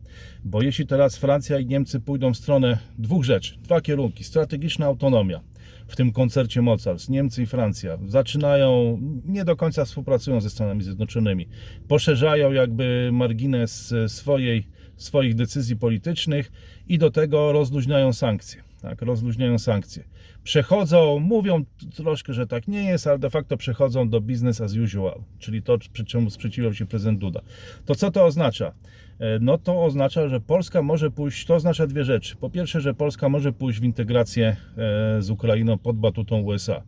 [0.43, 5.41] Bo jeśli teraz Francja i Niemcy pójdą w stronę dwóch rzeczy, dwa kierunki, strategiczna autonomia,
[5.87, 11.47] w tym koncercie mocarstw, Niemcy i Francja zaczynają, nie do końca współpracują ze Stanami Zjednoczonymi,
[11.87, 16.51] poszerzają jakby margines e, swojej, swoich decyzji politycznych
[16.87, 18.63] i do tego rozluźniają sankcje.
[18.81, 20.03] Tak, rozluźniają sankcje.
[20.47, 25.21] Przechodzą, mówią troszkę, że tak nie jest, ale de facto przechodzą do business as usual,
[25.39, 27.41] czyli to, przy czemu sprzeciwiał się prezydent Duda.
[27.85, 28.73] To co to oznacza?
[29.19, 32.35] E, No to oznacza, że Polska może pójść, to oznacza dwie rzeczy.
[32.35, 36.83] Po pierwsze, że Polska może pójść w integrację e, z Ukrainą pod batutą USA.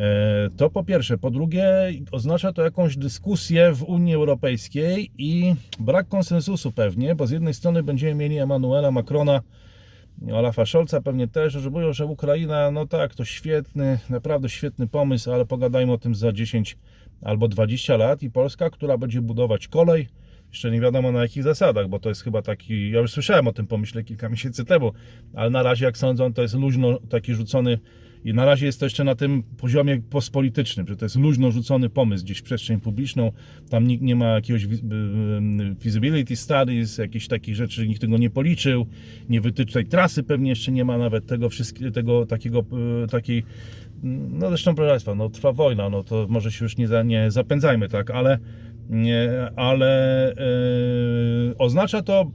[0.00, 1.18] E, To po pierwsze.
[1.18, 1.64] Po drugie,
[2.12, 7.82] oznacza to jakąś dyskusję w Unii Europejskiej i brak konsensusu pewnie, bo z jednej strony
[7.82, 9.40] będziemy mieli Emmanuela Macrona,
[10.32, 15.32] Olafa Scholza pewnie też, że mówią, że Ukraina, no tak, to świetny, naprawdę świetny pomysł,
[15.32, 16.78] ale pogadajmy o tym za 10
[17.22, 20.08] albo 20 lat i Polska, która będzie budować kolej,
[20.48, 23.52] jeszcze nie wiadomo na jakich zasadach, bo to jest chyba taki, ja już słyszałem o
[23.52, 24.92] tym pomyśle kilka miesięcy temu,
[25.34, 27.78] ale na razie jak sądzą, to jest luźno taki rzucony
[28.24, 31.88] i na razie jest to jeszcze na tym poziomie postpolitycznym, że to jest luźno rzucony
[31.88, 33.32] pomysł gdzieś w przestrzeń publiczną,
[33.70, 34.66] tam nikt nie ma jakiegoś
[35.82, 38.86] feasibility studies, jakichś takich rzeczy, nikt tego nie policzył,
[39.28, 42.64] nie wytycza tej trasy pewnie jeszcze nie ma nawet tego wszystkiego, tego takiego,
[43.04, 43.44] y, takiej,
[44.02, 47.30] no zresztą proszę Państwa, no trwa wojna, no to może się już nie, za, nie
[47.30, 48.38] zapędzajmy, tak, ale,
[48.90, 52.30] nie, ale y, oznacza to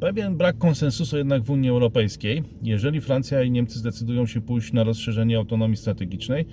[0.00, 4.84] pewien brak konsensusu jednak w Unii Europejskiej, jeżeli Francja i Niemcy zdecydują się pójść na
[4.84, 6.46] rozszerzenie autonomii strategicznej.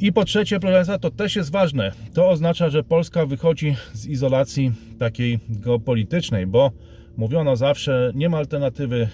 [0.00, 1.92] I po trzecie, proszę Państwa, to też jest ważne.
[2.14, 6.72] To oznacza, że Polska wychodzi z izolacji takiej geopolitycznej, bo
[7.16, 9.08] Mówiono zawsze, nie ma alternatywy,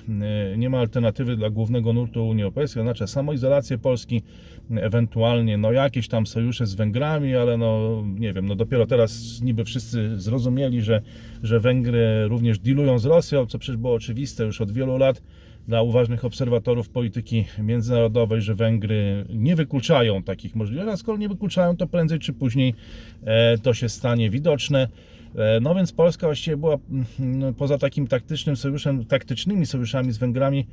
[0.53, 4.23] e, nie ma alternatywy dla głównego nurtu Unii Europejskiej, znaczy samoizolację Polski,
[4.71, 9.65] ewentualnie no jakieś tam sojusze z Węgrami, ale no nie wiem, no dopiero teraz niby
[9.65, 11.03] wszyscy zrozumieli, że,
[11.43, 15.23] że Węgry również dealują z Rosją, co przecież było oczywiste już od wielu lat
[15.69, 21.77] dla uważnych obserwatorów polityki międzynarodowej, że Węgry nie wykluczają takich możliwości, a skoro nie wykluczają,
[21.77, 22.75] to prędzej czy później
[23.25, 24.89] e, to się stanie widoczne.
[25.35, 26.77] E, No więc Polska właściwie była
[27.21, 30.67] mm, poza takim taktycznym sojuszem, taktycznymi sojuszami z Węgrami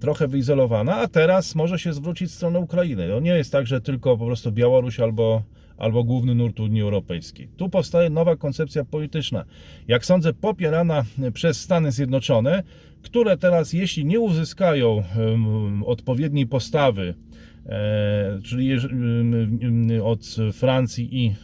[0.00, 3.08] trochę wyizolowana, a teraz może się zwrócić w stronę Ukrainy.
[3.08, 5.42] To nie jest tak, że tylko po prostu Białoruś albo,
[5.76, 7.48] albo główny nurt Unii Europejskiej.
[7.56, 9.44] Tu powstaje nowa koncepcja polityczna.
[9.88, 12.62] Jak sądzę, popierana przez Stany Zjednoczone,
[13.02, 15.02] które teraz, jeśli nie uzyskają
[15.86, 17.14] odpowiedniej postawy,
[17.66, 18.76] e, czyli
[20.02, 21.34] od Francji i,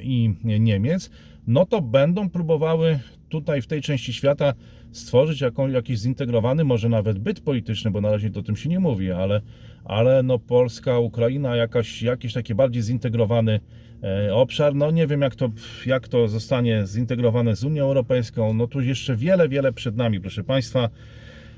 [0.00, 1.10] i Niemiec,
[1.46, 4.54] no to będą próbowały tutaj w tej części świata
[4.92, 9.12] stworzyć jakiś zintegrowany, może nawet byt polityczny, bo na razie o tym się nie mówi,
[9.12, 9.40] ale,
[9.84, 13.60] ale no Polska, Ukraina, jakaś, jakiś taki bardziej zintegrowany
[14.02, 14.74] e, obszar.
[14.74, 15.50] No nie wiem, jak to,
[15.86, 18.54] jak to zostanie zintegrowane z Unią Europejską.
[18.54, 20.88] No tu jeszcze wiele, wiele przed nami, proszę Państwa.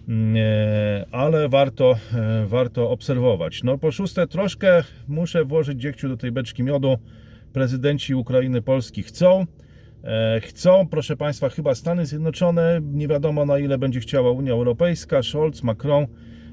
[0.09, 3.63] Mm, e, ale warto, e, warto obserwować.
[3.63, 6.99] No po szóste, troszkę muszę włożyć dziegciu do tej beczki miodu.
[7.53, 9.47] Prezydenci Ukrainy, Polski chcą.
[10.07, 15.23] E, Chcą, proszę Państwa, chyba Stany Zjednoczone, nie wiadomo na ile będzie chciała Unia Europejska,
[15.23, 16.07] Scholz, Macron.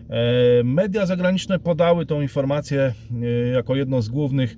[0.10, 4.58] E, Media zagraniczne podały tą informację e, jako jedną z głównych,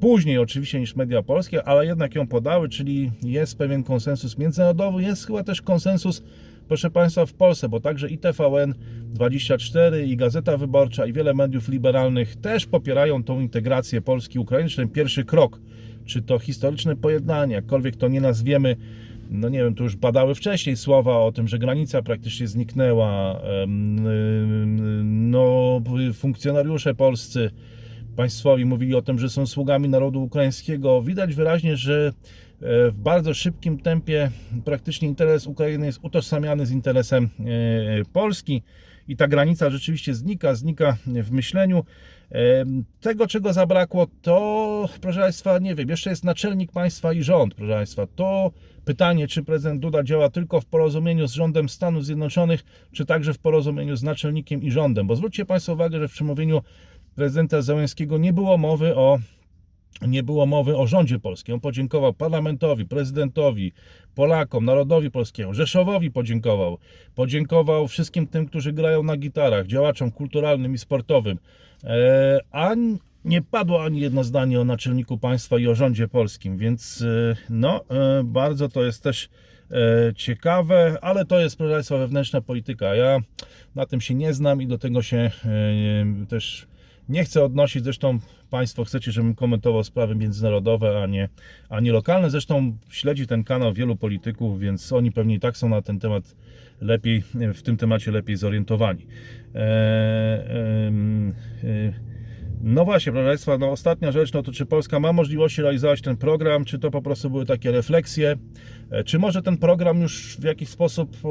[0.00, 5.26] później oczywiście niż media polskie, ale jednak ją podały, czyli jest pewien konsensus międzynarodowy, jest
[5.26, 6.22] chyba też konsensus,
[6.68, 12.36] proszę Państwa, w Polsce, bo także i TVN24, i Gazeta Wyborcza, i wiele mediów liberalnych
[12.36, 15.60] też popierają tą integrację Polski i Ukrainy, czy ten pierwszy krok
[16.06, 18.76] czy to historyczne pojednanie, jakkolwiek to nie nazwiemy,
[19.30, 23.40] no nie wiem, tu już padały wcześniej słowa o tym, że granica praktycznie zniknęła,
[25.04, 25.80] no
[26.14, 27.50] funkcjonariusze polscy
[28.16, 31.02] państwowi mówili o tym, że są sługami narodu ukraińskiego.
[31.02, 32.12] Widać wyraźnie, że
[32.60, 34.30] w bardzo szybkim tempie
[34.64, 38.62] praktycznie interes Ukrainy jest utożsamiany z interesem e, Polski
[39.08, 41.84] i ta granica rzeczywiście znika, znika w myśleniu.
[42.30, 47.54] Em, Tego, czego zabrakło, to, proszę Państwa, nie wiem, jeszcze jest naczelnik państwa i rząd,
[47.54, 48.06] proszę Państwa.
[48.16, 48.50] To
[48.84, 53.38] pytanie, czy prezydent Duda działa tylko w porozumieniu z rządem Stanów Zjednoczonych, czy także w
[53.38, 55.06] porozumieniu z naczelnikiem i rządem.
[55.06, 56.62] Bo zwróćcie Państwo uwagę, że w przemówieniu
[57.14, 59.18] prezydenta Załęskiego nie było mowy o
[60.02, 61.54] nie było mowy o rządzie polskim.
[61.54, 63.72] On podziękował parlamentowi, prezydentowi,
[64.14, 66.78] Polakom, narodowi polskiemu, Rzeszowowi podziękował.
[67.14, 71.38] Podziękował wszystkim tym, którzy grają na gitarach, działaczom kulturalnym i sportowym.
[71.84, 72.74] E, a
[73.24, 77.84] nie padło ani jedno zdanie o naczelniku państwa i o rządzie polskim, więc e, no,
[77.90, 79.28] e, bardzo to jest też
[80.16, 82.94] ciekawe, ale to jest, proszę Państwa, wewnętrzna polityka.
[82.94, 83.18] Ja
[83.74, 85.30] na tym się nie znam i do tego się
[86.28, 86.66] też
[87.08, 88.18] nie chcę odnosić, zresztą
[88.50, 91.28] Państwo chcecie, żebym komentował sprawy międzynarodowe, a nie,
[91.68, 92.30] a nie lokalne.
[92.30, 96.36] Zresztą śledzi ten kanał wielu polityków, więc oni pewnie i tak są na ten temat
[96.80, 97.22] lepiej,
[97.54, 99.06] w tym temacie lepiej zorientowani.
[99.54, 101.92] Em, e,
[102.62, 106.16] no właśnie, proszę Państwa, no ostatnia rzecz, no to czy Polska ma możliwości realizować ten
[106.16, 108.36] program, czy to po prostu były takie refleksje,
[108.90, 111.28] E, czy może ten program już w jakiś sposób e,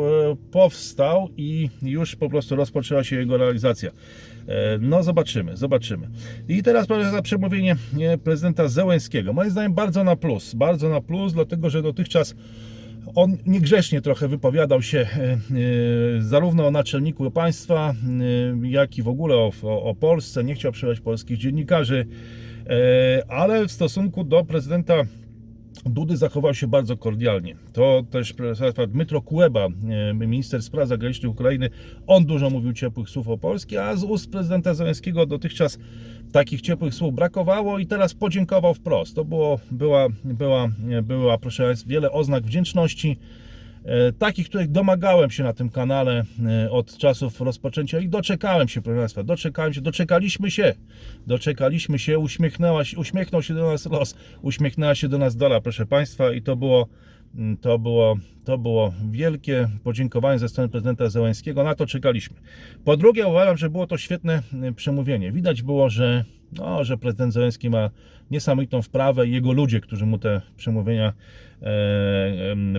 [0.52, 3.92] powstał i już po prostu rozpoczęła się jego realizacja.
[4.48, 6.10] E, No zobaczymy, zobaczymy.
[6.48, 9.34] I teraz proszę przemówienie e, prezydenta Zełenskiego.
[9.34, 12.36] Moim zdaniem bardzo na plus, bardzo na plus, dlatego że dotychczas
[13.16, 15.08] on niegrzecznie trochę wypowiadał się e,
[16.20, 17.94] zarówno o naczelniku państwa,
[18.64, 20.44] jak i w ogóle o, o, Polsce.
[20.44, 22.08] Nie chciał przyjąć polskich dziennikarzy,
[23.28, 25.04] ale w stosunku do prezydenta
[25.86, 27.56] Dudy zachował się bardzo kordialnie.
[27.74, 28.34] To też
[28.88, 31.70] Dmytro Kuleba, e, minister spraw zagranicznych Ukrainy,
[32.08, 35.80] on dużo mówił ciepłych słów o Polsce, a z ust prezydenta Zeleńskiego dotychczas
[36.32, 39.16] takich ciepłych słów brakowało i teraz podziękował wprost.
[39.16, 40.68] To było, była, była,
[41.04, 43.18] była proszę Państwa, wiele oznak wdzięczności.
[43.86, 48.82] E, takich, których domagałem się na tym kanale e, od czasów rozpoczęcia i doczekałem się,
[48.82, 50.74] proszę Państwa, doczekałem się, doczekaliśmy się,
[51.28, 55.86] doczekaliśmy się, uśmiechnęła się, uśmiechnął się do nas los, uśmiechnęła się do nas dola, proszę
[55.86, 56.88] Państwa i to było,
[57.36, 62.38] mm, to było, to było wielkie podziękowanie ze strony prezydenta Zełańskiego, na to czekaliśmy.
[62.86, 67.34] Po drugie uważam, że było to świetne mm, przemówienie, widać było, że no, że prezydent
[67.34, 67.90] Zełenski ma
[68.32, 71.14] niesamowitą wprawę i jego ludzie, którzy mu te przemówienia e, em,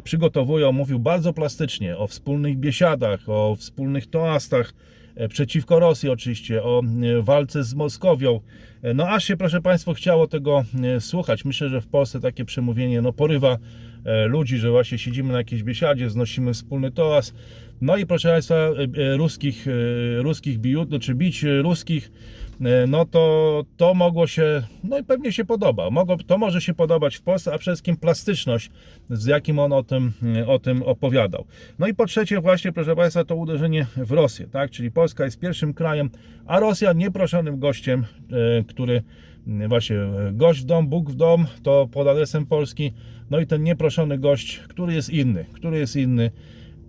[0.05, 4.75] przygotowują, mówił bardzo plastycznie o wspólnych biesiadach, o wspólnych toastach,
[5.17, 8.41] e, przeciwko Rosji oczywiście, o e, walce z Moskowią.
[8.83, 11.45] E, No aż się, proszę Państwa, chciało tego e, słuchać.
[11.45, 13.59] Myślę, że w Polsce takie przemówienie no, porywa
[14.05, 17.35] e, ludzi, że właśnie siedzimy na jakiejś biesiadzie, znosimy wspólny toas.
[17.81, 18.69] No i proszę Państwa, e,
[19.13, 22.46] e, ruskich, e, ruskich bijut, czy bić e, ruskich, e,
[22.89, 25.91] no to to mogło się, no i pewnie się podoba.
[25.91, 28.71] Mogło, to może się podobać w Polsce, a przede wszystkim plastyczność,
[29.11, 31.45] z jakim on o tym, e, o tym opowiadał.
[31.79, 34.71] No i po trzecie właśnie, proszę Państwa, to uderzenie w Rosję, tak?
[34.71, 36.11] Czyli Polska jest pierwszym krajem,
[36.47, 39.03] a Rosja nieproszonym gościem, e, który
[39.69, 42.93] właśnie e, gość w dom, Bóg w dom, to pod adresem Polski,
[43.31, 46.31] no i ten nieproszony gość, który jest inny, który jest inny.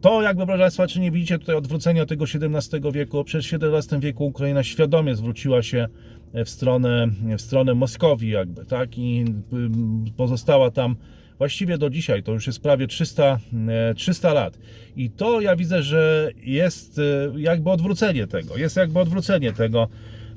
[0.01, 3.23] To jakby, proszę Państwa, czy nie widzicie tutaj odwrócenia tego XVII wieku?
[3.23, 5.87] Przecież w XVII wieku Ukraina świadomie zwróciła się
[6.33, 8.97] w stronę, w stronę Moskowii jakby, tak?
[8.97, 10.95] I ym, pozostała tam
[11.37, 14.59] właściwie do dzisiaj, to już jest prawie 300, e, 300 lat.
[14.95, 17.01] I to ja widzę, że jest e,
[17.37, 19.87] jakby odwrócenie tego, jest jakby odwrócenie tego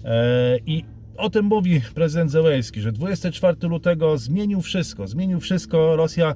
[0.05, 0.85] E, i
[1.17, 6.35] o tym mówi prezydent Zełenski, że 24 lutego zmienił wszystko, zmienił wszystko, Rosja e,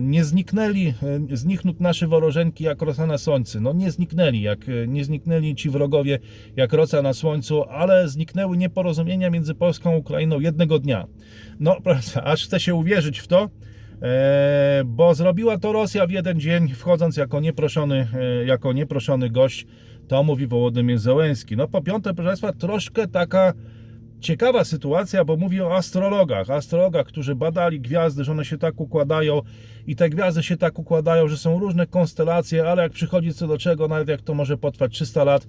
[0.00, 0.86] nie zniknęli,
[1.32, 3.60] e, zniknąć nasze worożenki jak rosa na słońcu.
[3.60, 6.18] No nie zniknęli, jak e, nie zniknęli ci wrogowie
[6.56, 11.06] jak rosa na słońcu, ale zniknęły nieporozumienia między Polską a Ukrainą jednego dnia.
[11.60, 11.76] No,
[12.24, 13.50] aż chce się uwierzyć w to,
[14.02, 19.66] e, bo zrobiła to Rosja w jeden dzień, wchodząc jako nieproszony, e, jako nieproszony gość.
[20.08, 21.56] To mówi Wołodymyr Zełenski.
[21.56, 23.52] No po piąte, proszę Państwa, troszkę taka
[24.20, 26.50] ciekawa sytuacja, bo mówi o astrologach.
[26.50, 29.42] Astrologach, którzy badali gwiazdy, że one się tak układają
[29.86, 33.58] i te gwiazdy się tak układają, że są różne konstelacje, ale jak przychodzi co do
[33.58, 35.46] czego, nawet jak to może potrwać 300 lat,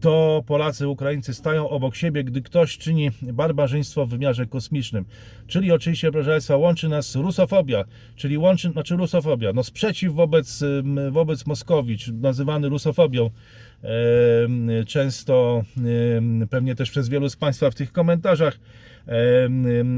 [0.00, 5.04] to Polacy, Ukraińcy stają obok siebie, gdy ktoś czyni barbarzyństwo w wymiarze kosmicznym.
[5.46, 7.84] Czyli oczywiście, proszę Państwa, łączy nas rusofobia,
[8.16, 10.64] czyli łączy, znaczy rusofobia, no sprzeciw wobec,
[11.10, 13.30] wobec Moskowii, czy nazywany rusofobią,
[14.86, 15.62] często
[16.50, 18.58] pewnie też przez wielu z Państwa w tych komentarzach,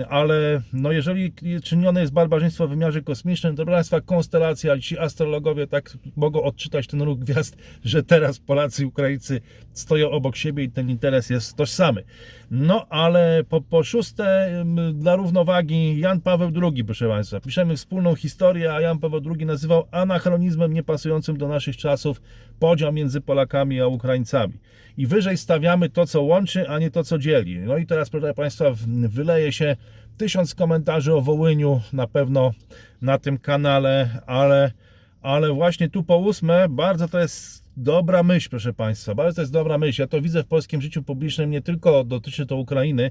[0.08, 1.32] ale no jeżeli
[1.64, 6.86] czynione jest barbarzyństwo w wymiarze kosmicznym, to proszę Państwa, konstelacja, ci astrologowie tak mogą odczytać
[6.86, 9.40] ten ruch gwiazd, że teraz Polacy i Ukraińcy
[9.72, 12.04] stoją obok siebie i ten interes jest tożsamy.
[12.50, 14.50] No ale po, po szóste,
[14.94, 19.84] dla równowagi, Jan Paweł II, proszę Państwa, piszemy wspólną historię, a Jan Paweł II nazywał
[19.90, 22.20] anachronizmem niepasującym do naszych czasów
[22.58, 24.54] podział między Polakami a Ukraińcami.
[24.96, 27.58] I wyżej stawiamy to, co łączy, a nie to, co dzieli.
[27.58, 28.64] No i teraz, proszę Państwa,
[29.08, 29.76] wyleje się
[30.16, 32.52] tysiąc komentarzy o Wołyniu, na pewno
[33.02, 34.72] na tym kanale, ale,
[35.22, 39.52] ale właśnie tu po ósme, bardzo to jest dobra myśl, proszę Państwa, bardzo to jest
[39.52, 40.02] dobra myśl.
[40.02, 43.10] Ja to widzę w polskim życiu publicznym, nie tylko dotyczy to Ukrainy.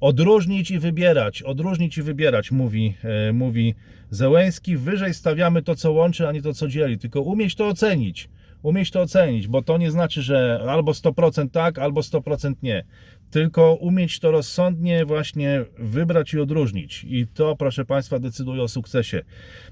[0.00, 3.74] Odróżnić i wybierać, odróżnić i wybierać, mówi, e, mówi
[4.10, 4.76] Zełenski.
[4.76, 8.28] Wyżej stawiamy to, co łączy, a nie to, co dzieli, tylko umieć to ocenić.
[8.62, 12.84] Umieć to ocenić, bo to nie znaczy, że albo 100% tak, albo 100% nie.
[13.30, 17.04] Tylko umieć to rozsądnie właśnie wybrać i odróżnić.
[17.08, 19.22] I to, proszę Państwa, decyduje o sukcesie.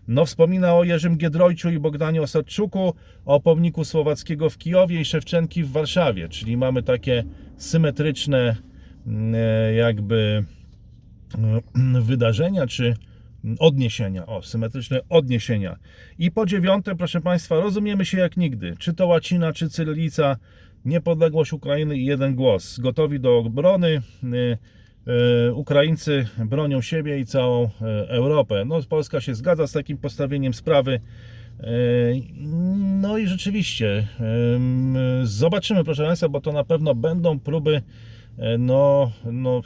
[0.09, 5.65] No, wspomina o Jerzym Giedroyciu i Bogdanie Osadczuku, o pomniku Słowackiego w Kijowie i Szewczenki
[5.65, 7.25] w Warszawie, czyli mamy takie
[7.57, 8.57] symetryczne
[9.07, 10.45] mm, e, jakby
[11.35, 12.95] e, wydarzenia, czy
[13.59, 15.77] odniesienia, o, symetryczne odniesienia.
[16.19, 20.37] I po dziewiąte, proszę Państwa, rozumiemy się jak nigdy, czy to łacina, czy cyrylica,
[20.85, 22.79] niepodległość Ukrainy i jeden głos.
[22.79, 24.59] Gotowi do obrony, y,
[25.49, 27.69] y, Ukraińcy bronią siebie i całą y,
[28.09, 28.65] Europę.
[28.65, 31.01] No, Polska się zgadza z takim postawieniem sprawy.
[33.01, 34.07] No i rzeczywiście,
[34.55, 37.83] ym, zobaczymy, proszę Państwa, bo to na pewno będą próby,
[38.59, 39.61] no, no,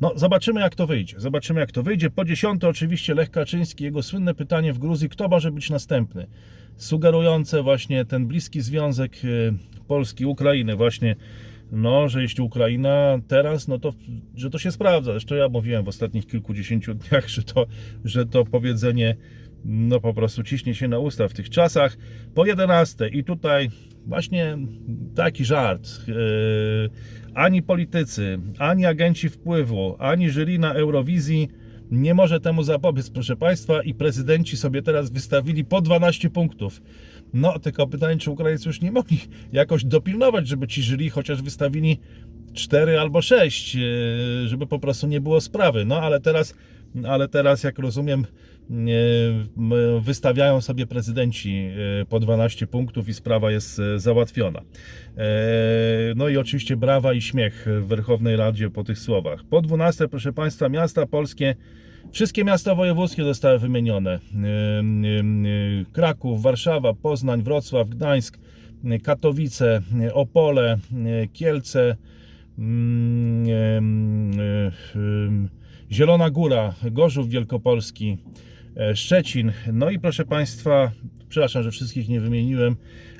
[0.00, 1.20] no, zobaczymy jak to wyjdzie.
[1.20, 2.10] Zobaczymy jak to wyjdzie.
[2.10, 6.26] Po dziesiąte oczywiście Lech Kaczyński, jego słynne pytanie w Gruzji, kto może być następny?
[6.76, 9.52] Sugerujące właśnie ten bliski związek y,
[9.88, 11.16] Polski, Ukrainy właśnie,
[11.72, 13.92] no, że jeśli Ukraina teraz, no to,
[14.34, 15.12] że to się sprawdza.
[15.12, 17.66] Zresztą ja mówiłem w ostatnich kilkudziesięciu dniach, że to,
[18.04, 19.16] że to powiedzenie
[19.64, 21.96] no po prostu ciśnie się na usta w tych czasach.
[22.34, 23.70] Po 11 i tutaj
[24.06, 24.58] właśnie
[25.14, 25.88] taki żart.
[26.08, 26.14] Yy,
[27.34, 31.48] ani politycy, ani agenci wpływu, ani jury na Eurowizji
[31.90, 36.82] nie może temu zapobiec, proszę Państwa, i prezydenci sobie teraz wystawili po 12 punktów.
[37.32, 39.18] No, tylko pytanie, czy Ukraińcy już nie mogli
[39.52, 42.00] jakoś dopilnować, żeby ci jury chociaż wystawili
[42.52, 43.82] 4 albo 6, yy,
[44.46, 45.84] żeby po prostu nie było sprawy.
[45.84, 46.54] No, ale teraz,
[47.08, 48.26] ale teraz jak rozumiem,
[50.00, 54.60] wystawiają sobie prezydenci yy, po 12 punktów i sprawa jest yy, załatwiona.
[54.60, 55.24] Yy,
[56.16, 59.44] No i oczywiście brawa i śmiech w Werchownej Radzie po tych słowach.
[59.44, 61.54] Po 12, proszę Państwa, miasta polskie,
[62.12, 64.18] wszystkie miasta wojewódzkie zostały wymienione.
[65.92, 68.38] Kraków, Warszawa, Poznań, Wrocław, Gdańsk,
[69.02, 69.80] Katowice,
[70.14, 70.78] Opole,
[71.32, 71.96] Kielce,
[75.92, 78.50] Zielona Góra, Gorzów Wielkopolski, e,
[78.94, 79.52] Szczecin.
[79.72, 80.92] No i proszę Państwa,
[81.28, 82.76] przepraszam, że wszystkich nie wymieniłem,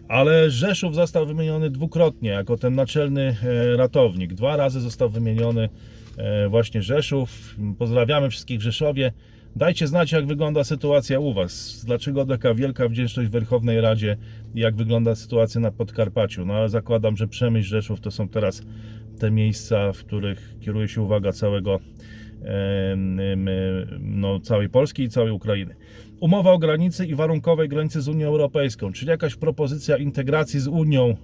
[0.09, 4.35] ale Rzeszów został wymieniony dwukrotnie jako ten naczelny e, ratownik.
[4.35, 5.69] Dwa razy został wymieniony
[6.17, 7.57] e, właśnie Rzeszów.
[7.79, 9.13] Pozdrawiamy wszystkich w Rzeszowie.
[9.57, 11.85] Dajcie znać, jak wygląda sytuacja u Was.
[11.87, 14.17] Dlaczego taka wielka wdzięczność w Werchownej Radzie
[14.55, 16.47] jak wygląda sytuacja na Podkarpaciu.
[16.47, 18.63] No ale zakładam, że Przemyśl, Rzeszów to są teraz
[19.19, 21.81] te miejsca, w których kieruje się uwaga całego
[24.01, 25.75] no, całej Polski i całej Ukrainy.
[26.21, 31.17] Umowa o granicy i warunkowej granicy z Unią Europejską, czyli jakaś propozycja integracji z Unią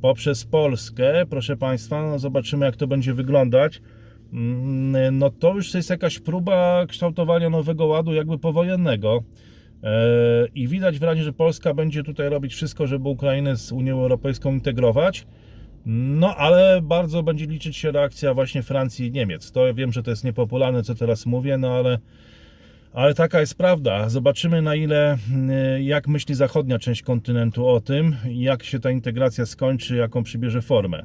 [0.00, 3.82] poprzez Polskę, proszę Państwa, no zobaczymy jak to będzie wyglądać.
[4.32, 9.22] Mm, No to już jest jakaś próba kształtowania nowego ładu jakby powojennego.
[9.82, 14.52] E, I widać wyraźnie, że Polska będzie tutaj robić wszystko, żeby Ukrainę z Unią Europejską
[14.52, 15.26] integrować.
[15.86, 19.52] No, ale bardzo będzie liczyć się reakcja właśnie Francji i Niemiec.
[19.52, 21.98] To wiem, że to jest niepopularne, co teraz mówię, no ale,
[22.92, 24.08] ale taka jest prawda.
[24.08, 25.18] Zobaczymy, na ile,
[25.76, 30.62] y, jak myśli zachodnia część kontynentu o tym, jak się ta integracja skończy, jaką przybierze
[30.62, 31.02] formę.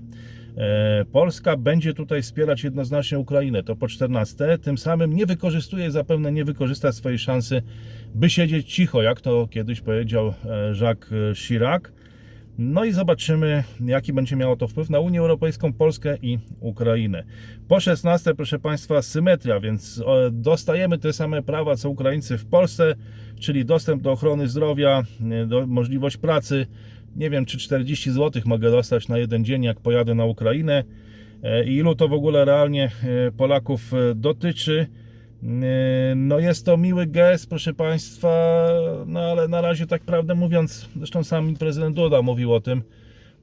[0.57, 4.57] E, Polska będzie tutaj wspierać jednoznacznie Ukrainę, to po 14.
[4.57, 7.61] Tym samym nie wykorzystuje, zapewne nie wykorzysta swojej szansy,
[8.15, 11.84] by siedzieć cicho, jak to kiedyś powiedział e, Jacques Chirac.
[12.58, 17.24] No i zobaczymy, jaki będzie miało to wpływ na Unię Europejską, Polskę i Ukrainę.
[17.68, 22.95] Po 16, proszę Państwa, symetria, więc e, dostajemy te same prawa co Ukraińcy w Polsce,
[23.39, 26.68] czyli dostęp do ochrony zdrowia, e, do, możliwość pracy.
[27.16, 30.84] Nie wiem, czy 40 zł mogę dostać na jeden dzień, jak pojadę na Ukrainę.
[31.43, 34.88] E, I ilu to w ogóle realnie e, Polaków e, dotyczy.
[35.43, 38.67] E, No jest to miły gest, proszę Państwa,
[39.05, 42.81] no ale na razie tak prawdę mówiąc, zresztą sam prezydent Duda mówił o tym,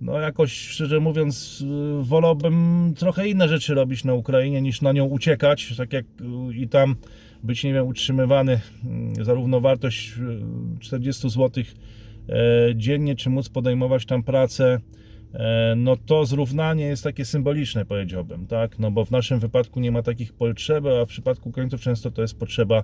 [0.00, 1.60] no jakoś szczerze mówiąc
[2.00, 6.04] y, wolałbym trochę inne rzeczy robić na Ukrainie niż na nią uciekać, tak jak
[6.50, 6.96] y, i tam
[7.42, 8.60] być, nie wiem, utrzymywany
[9.22, 10.12] za równowartość
[10.76, 11.64] y, 40 zł
[12.74, 14.78] dziennie, czy móc podejmować tam pracę,
[15.76, 18.78] no to zrównanie jest takie symboliczne, powiedziałbym, tak?
[18.78, 22.22] No bo w naszym wypadku nie ma takich potrzeb, a w przypadku Ukraińców często to
[22.22, 22.82] jest potrzeba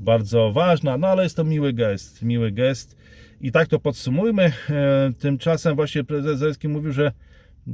[0.00, 2.96] bardzo ważna, no ale jest to miły gest, miły gest.
[3.40, 4.52] I tak to podsumujmy.
[4.70, 7.12] E, Tymczasem właśnie prezes Zelski mówił, że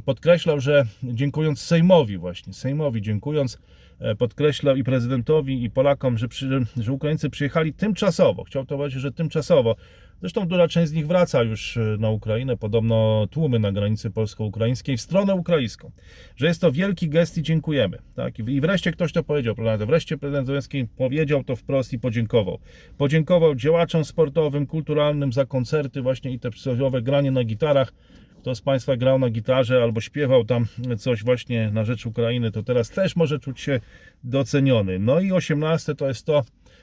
[0.04, 3.58] podkreślał, że dziękując Sejmowi właśnie, Sejmowi dziękując,
[3.98, 8.44] e, podkreślał i prezydentowi i Polakom, że, przy, że Ukraińcy przyjechali tymczasowo.
[8.44, 9.76] Chciał to powiedzieć, że tymczasowo.
[10.22, 14.96] Zresztą duża część z nich wraca już e, na Ukrainę, podobno tłumy na granicy polsko-ukraińskiej
[14.96, 15.90] w stronę ukraińską.
[16.36, 17.98] Że jest to wielki gest i dziękujemy.
[18.14, 18.38] Tak?
[18.38, 19.86] I wreszcie ktoś to powiedział, prawda?
[19.86, 22.58] Wreszcie prezydent Zełenski powiedział to wprost i podziękował.
[22.98, 27.92] Podziękował działaczom sportowym, kulturalnym za koncerty właśnie i te przysłowiowe granie na gitarach.
[28.40, 30.66] Kto z Państwa grał na gitarze albo śpiewał tam
[30.98, 33.80] coś właśnie na rzecz Ukrainy, to teraz też może czuć się
[34.24, 34.98] doceniony.
[34.98, 36.42] No i 18 to jest to,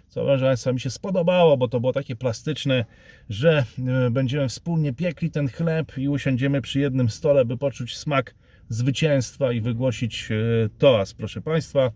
[0.09, 2.85] co proszę Państwa mi się spodobało, bo to było takie plastyczne,
[3.29, 8.35] że e, będziemy wspólnie piekli ten chleb i usiądziemy przy jednym stole, by poczuć smak
[8.69, 10.35] zwycięstwa i wygłosić e,
[10.77, 11.91] toast, proszę Państwa.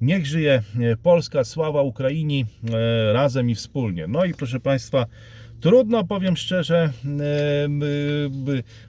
[0.00, 2.46] Niech żyje e, Polska, sława Ukrainii,
[3.12, 4.06] razem i wspólnie.
[4.06, 5.06] No i proszę Państwa,
[5.60, 6.92] trudno powiem szczerze,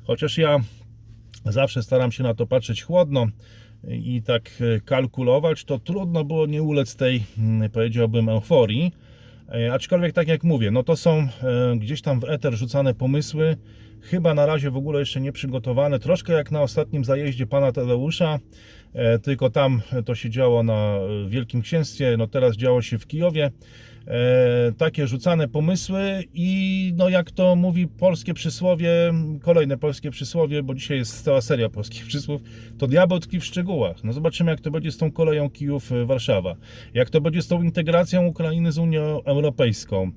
[0.03, 0.59] chociaż ja
[1.45, 3.28] zawsze staram się na to patrzeć chłodno
[3.88, 8.91] i tak e, kalkulować, to trudno było nie ulec tej, mm, powiedziałbym, euforii.
[9.53, 11.27] E, Aczkolwiek, tak jak mówię, no to są e,
[11.77, 13.57] gdzieś tam w eter rzucane pomysły,
[14.01, 15.99] chyba na razie w ogóle jeszcze nie przygotowane.
[15.99, 18.39] Troszkę jak na ostatnim zajeździe pana Tadeusza,
[19.23, 23.51] tylko tam to się działo na Wielkim Księstwie, no teraz działo się w Kijowie.
[24.07, 30.73] E, takie rzucane pomysły i no jak to mówi polskie przysłowie, kolejne polskie przysłowie, bo
[30.75, 32.41] dzisiaj jest cała seria polskich przysłów,
[32.77, 34.03] to diabeł tkwi w szczegółach.
[34.03, 36.55] No zobaczymy jak to będzie z tą koleją Kijów-Warszawa,
[36.93, 40.11] jak to będzie z tą integracją Ukrainy z Unią Europejską.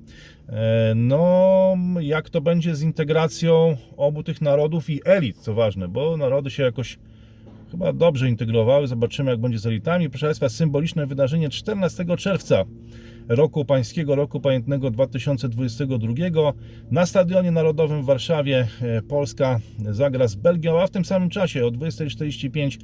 [0.49, 6.17] E, No, jak to będzie z integracją obu tych narodów i elit, co ważne, bo
[6.17, 6.97] narody się jakoś
[7.71, 8.87] chyba dobrze integrowały.
[8.87, 10.09] Zobaczymy, jak będzie z elitami.
[10.09, 12.65] Proszę Państwa, symboliczne wydarzenie 14 czerwca
[13.27, 16.53] roku pańskiego, roku pamiętnego 2022
[16.91, 19.59] na Stadionie Narodowym w Warszawie e, Polska
[19.91, 22.77] zagra z Belgią, a w tym samym czasie o 20.45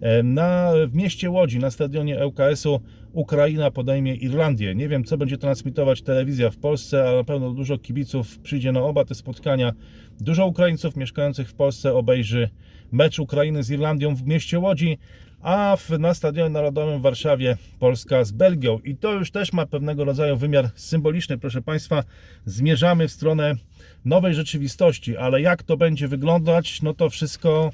[0.00, 2.80] E, Na, w mieście Łodzi, na stadionie ŁKS-u
[3.12, 4.74] Ukraina podejmie Irlandię.
[4.74, 8.80] Nie wiem, co będzie transmitować telewizja w Polsce, ale na pewno dużo kibiców przyjdzie na
[8.80, 9.72] oba te spotkania.
[10.20, 12.50] Dużo Ukraińców mieszkających w Polsce obejrzy
[12.92, 14.98] mecz Ukrainy z Irlandią w mieście Łodzi,
[15.46, 18.78] a w, na Stadionie Narodowym w Warszawie Polska z Belgią.
[18.84, 22.04] I to już też ma pewnego rodzaju wymiar symboliczny, proszę Państwa.
[22.44, 23.54] Zmierzamy w stronę
[24.04, 27.72] nowej rzeczywistości, ale jak to będzie wyglądać, no to wszystko,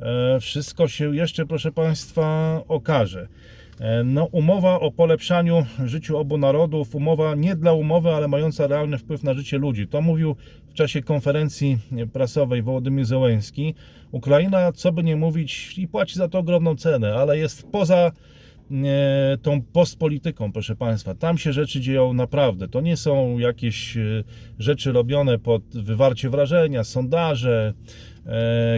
[0.00, 3.28] e, wszystko się jeszcze, proszę Państwa, okaże.
[3.82, 8.98] E, No, umowa o polepszaniu życiu obu narodów, umowa nie dla umowy, ale mająca realny
[8.98, 9.88] wpływ na życie ludzi.
[9.88, 10.36] To mówił
[10.68, 11.78] w czasie konferencji
[12.12, 13.74] prasowej Wołodymyr Zełenski.
[14.12, 18.12] Ukraina, co by nie mówić, i płaci za to ogromną cenę, ale jest poza
[18.70, 21.14] e, tą postpolityką, proszę Państwa.
[21.14, 22.68] Tam się rzeczy dzieją naprawdę.
[22.68, 24.24] To nie są jakieś e,
[24.58, 27.74] rzeczy robione pod wywarcie wrażenia, sondaże,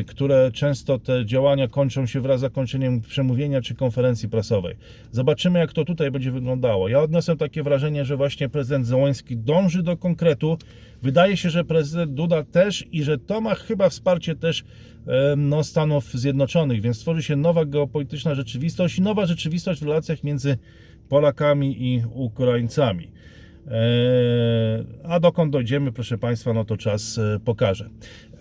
[0.06, 4.76] które często te działania kończą się wraz z zakończeniem przemówienia czy konferencji prasowej.
[5.12, 6.88] Zobaczymy, jak to tutaj będzie wyglądało.
[6.88, 10.58] Ja odniosłem takie wrażenie, że właśnie prezydent Zełański dąży do konkretu.
[11.02, 14.64] Wydaje się, że prezydent Duda też i że to ma chyba wsparcie też
[15.06, 20.24] e, no, Stanów Zjednoczonych, więc tworzy się nowa geopolityczna rzeczywistość i nowa rzeczywistość w relacjach
[20.24, 20.58] między
[21.08, 23.08] Polakami i Ukraińcami.
[23.66, 27.84] E, A dokąd dojdziemy, proszę Państwa, no to czas e, pokaże.
[27.84, 28.38] E,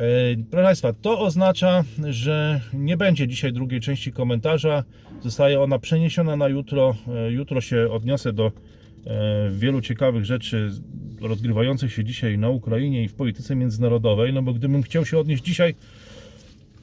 [0.52, 4.84] Proszę Państwa, to oznacza, że nie będzie dzisiaj drugiej części komentarza.
[5.22, 6.96] Zostaje ona przeniesiona na jutro.
[7.30, 8.52] Jutro się odniosę do
[9.52, 10.72] wielu ciekawych rzeczy
[11.22, 14.34] rozgrywających się dzisiaj na Ukrainie i w polityce międzynarodowej.
[14.34, 15.76] No bo gdybym chciał się odnieść dzisiaj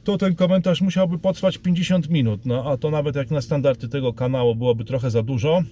[0.04, 4.12] to ten komentarz musiałby potrwać 50 minut, no a to nawet jak na standardy tego
[4.12, 5.62] kanału byłoby trochę za dużo.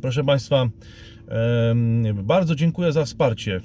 [0.00, 0.68] Proszę Państwa,
[2.14, 3.60] bardzo dziękuję za wsparcie e,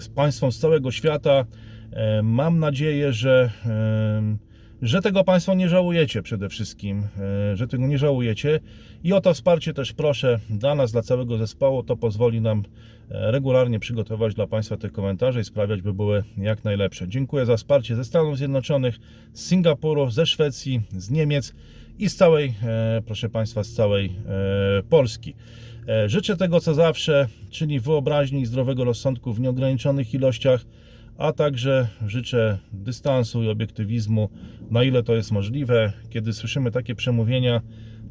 [0.00, 1.44] z Państwom z całego świata.
[1.92, 3.50] E, Mam nadzieję, że,
[4.82, 7.02] że tego Państwo nie żałujecie przede wszystkim,
[7.52, 8.60] e, że tego nie żałujecie
[9.04, 11.82] i o to wsparcie też proszę dla nas, dla całego zespołu.
[11.82, 12.62] To pozwoli nam
[13.08, 17.08] regularnie przygotować dla Państwa te komentarze i sprawiać, by były jak najlepsze.
[17.08, 18.98] Dziękuję za wsparcie ze Stanów Zjednoczonych,
[19.32, 21.54] z Singapuru, ze Szwecji, z Niemiec
[21.98, 22.54] i z całej,
[23.06, 24.12] proszę Państwa, z całej
[24.88, 25.34] Polski.
[25.88, 30.64] E, Życzę tego co zawsze, czyli wyobraźni i zdrowego rozsądku w nieograniczonych ilościach,
[31.18, 34.28] a także życzę dystansu i obiektywizmu,
[34.70, 35.92] na ile to jest możliwe.
[36.10, 37.60] Kiedy słyszymy takie przemówienia,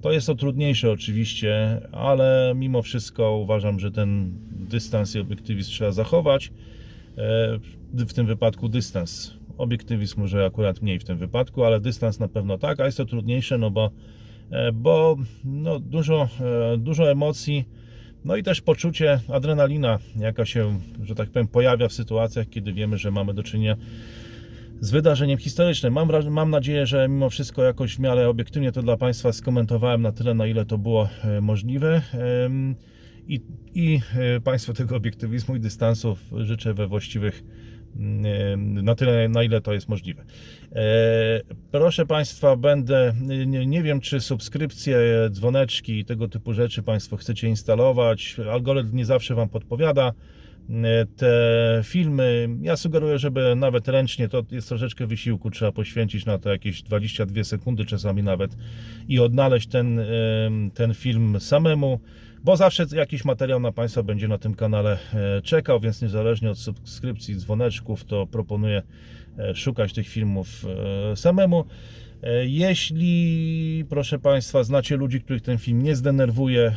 [0.02, 5.92] to jest to trudniejsze oczywiście, ale mimo wszystko uważam, że ten dystans i obiektywizm trzeba
[5.92, 6.52] zachować.
[7.18, 7.60] E,
[7.94, 9.34] W tym wypadku dystans.
[9.58, 13.06] Obiektywizm może akurat mniej w tym wypadku, ale dystans na pewno tak, a jest to
[13.06, 13.92] trudniejsze, no bo,
[14.74, 16.30] bo no dużo,
[16.74, 17.66] e, dużo emocji,
[18.26, 22.98] no i też poczucie, adrenalina, jaka się, że tak powiem, pojawia w sytuacjach, kiedy wiemy,
[22.98, 23.76] że mamy do czynienia
[24.80, 25.94] z wydarzeniem historycznym.
[25.94, 30.12] Mam, mam nadzieję, że mimo wszystko jakoś w miarę obiektywnie to dla Państwa skomentowałem na
[30.12, 32.02] tyle, na ile to było e, możliwe.
[33.28, 33.42] I,
[33.74, 37.44] i e, Państwu tego obiektywizmu i dystansu życzę we właściwych
[38.56, 40.24] na tyle, na ile to jest możliwe.
[40.72, 41.42] E,
[41.72, 43.14] Proszę Państwa, będę,
[43.48, 44.98] nie, nie wiem czy subskrypcje,
[45.30, 48.36] dzwoneczki i tego typu rzeczy Państwo chcecie instalować.
[48.52, 50.14] Algorytm nie zawsze Wam podpowiada
[50.70, 52.50] e, te filmy.
[52.62, 57.44] Ja sugeruję, żeby nawet ręcznie, to jest troszeczkę wysiłku, trzeba poświęcić na to jakieś 22
[57.44, 58.58] sekundy czasami nawet
[59.08, 62.00] i odnaleźć ten, em, ten film samemu,
[62.46, 66.58] bo zawsze jakiś materiał na Państwa będzie na tym kanale e, czekał, więc niezależnie od
[66.58, 68.82] subskrypcji, dzwoneczków, to proponuję
[69.38, 70.48] e, szukać tych filmów
[71.12, 71.66] e, samemu.
[72.44, 76.76] Jeśli, proszę Państwa, znacie ludzi, których ten film nie zdenerwuje,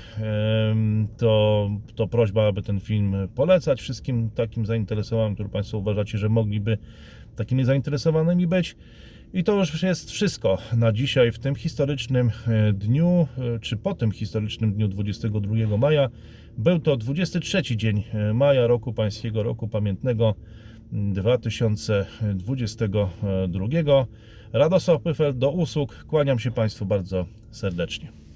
[1.16, 6.78] to, to prośba, aby ten film polecać wszystkim takim zainteresowanym, którzy Państwo uważacie, że mogliby
[7.36, 8.76] takimi zainteresowanymi być.
[9.32, 13.94] I to już jest wszystko na dzisiaj w tym historycznym e, dniu, e, czy po
[13.94, 16.08] tym historycznym dniu 22 maja.
[16.58, 20.34] Był to 23 dzień e, maja roku pańskiego, roku pamiętnego
[20.92, 24.06] mm, 2022.
[24.52, 26.04] Radosław Pyfel do usług.
[26.04, 28.27] Kłaniam się Państwu bardzo serdecznie.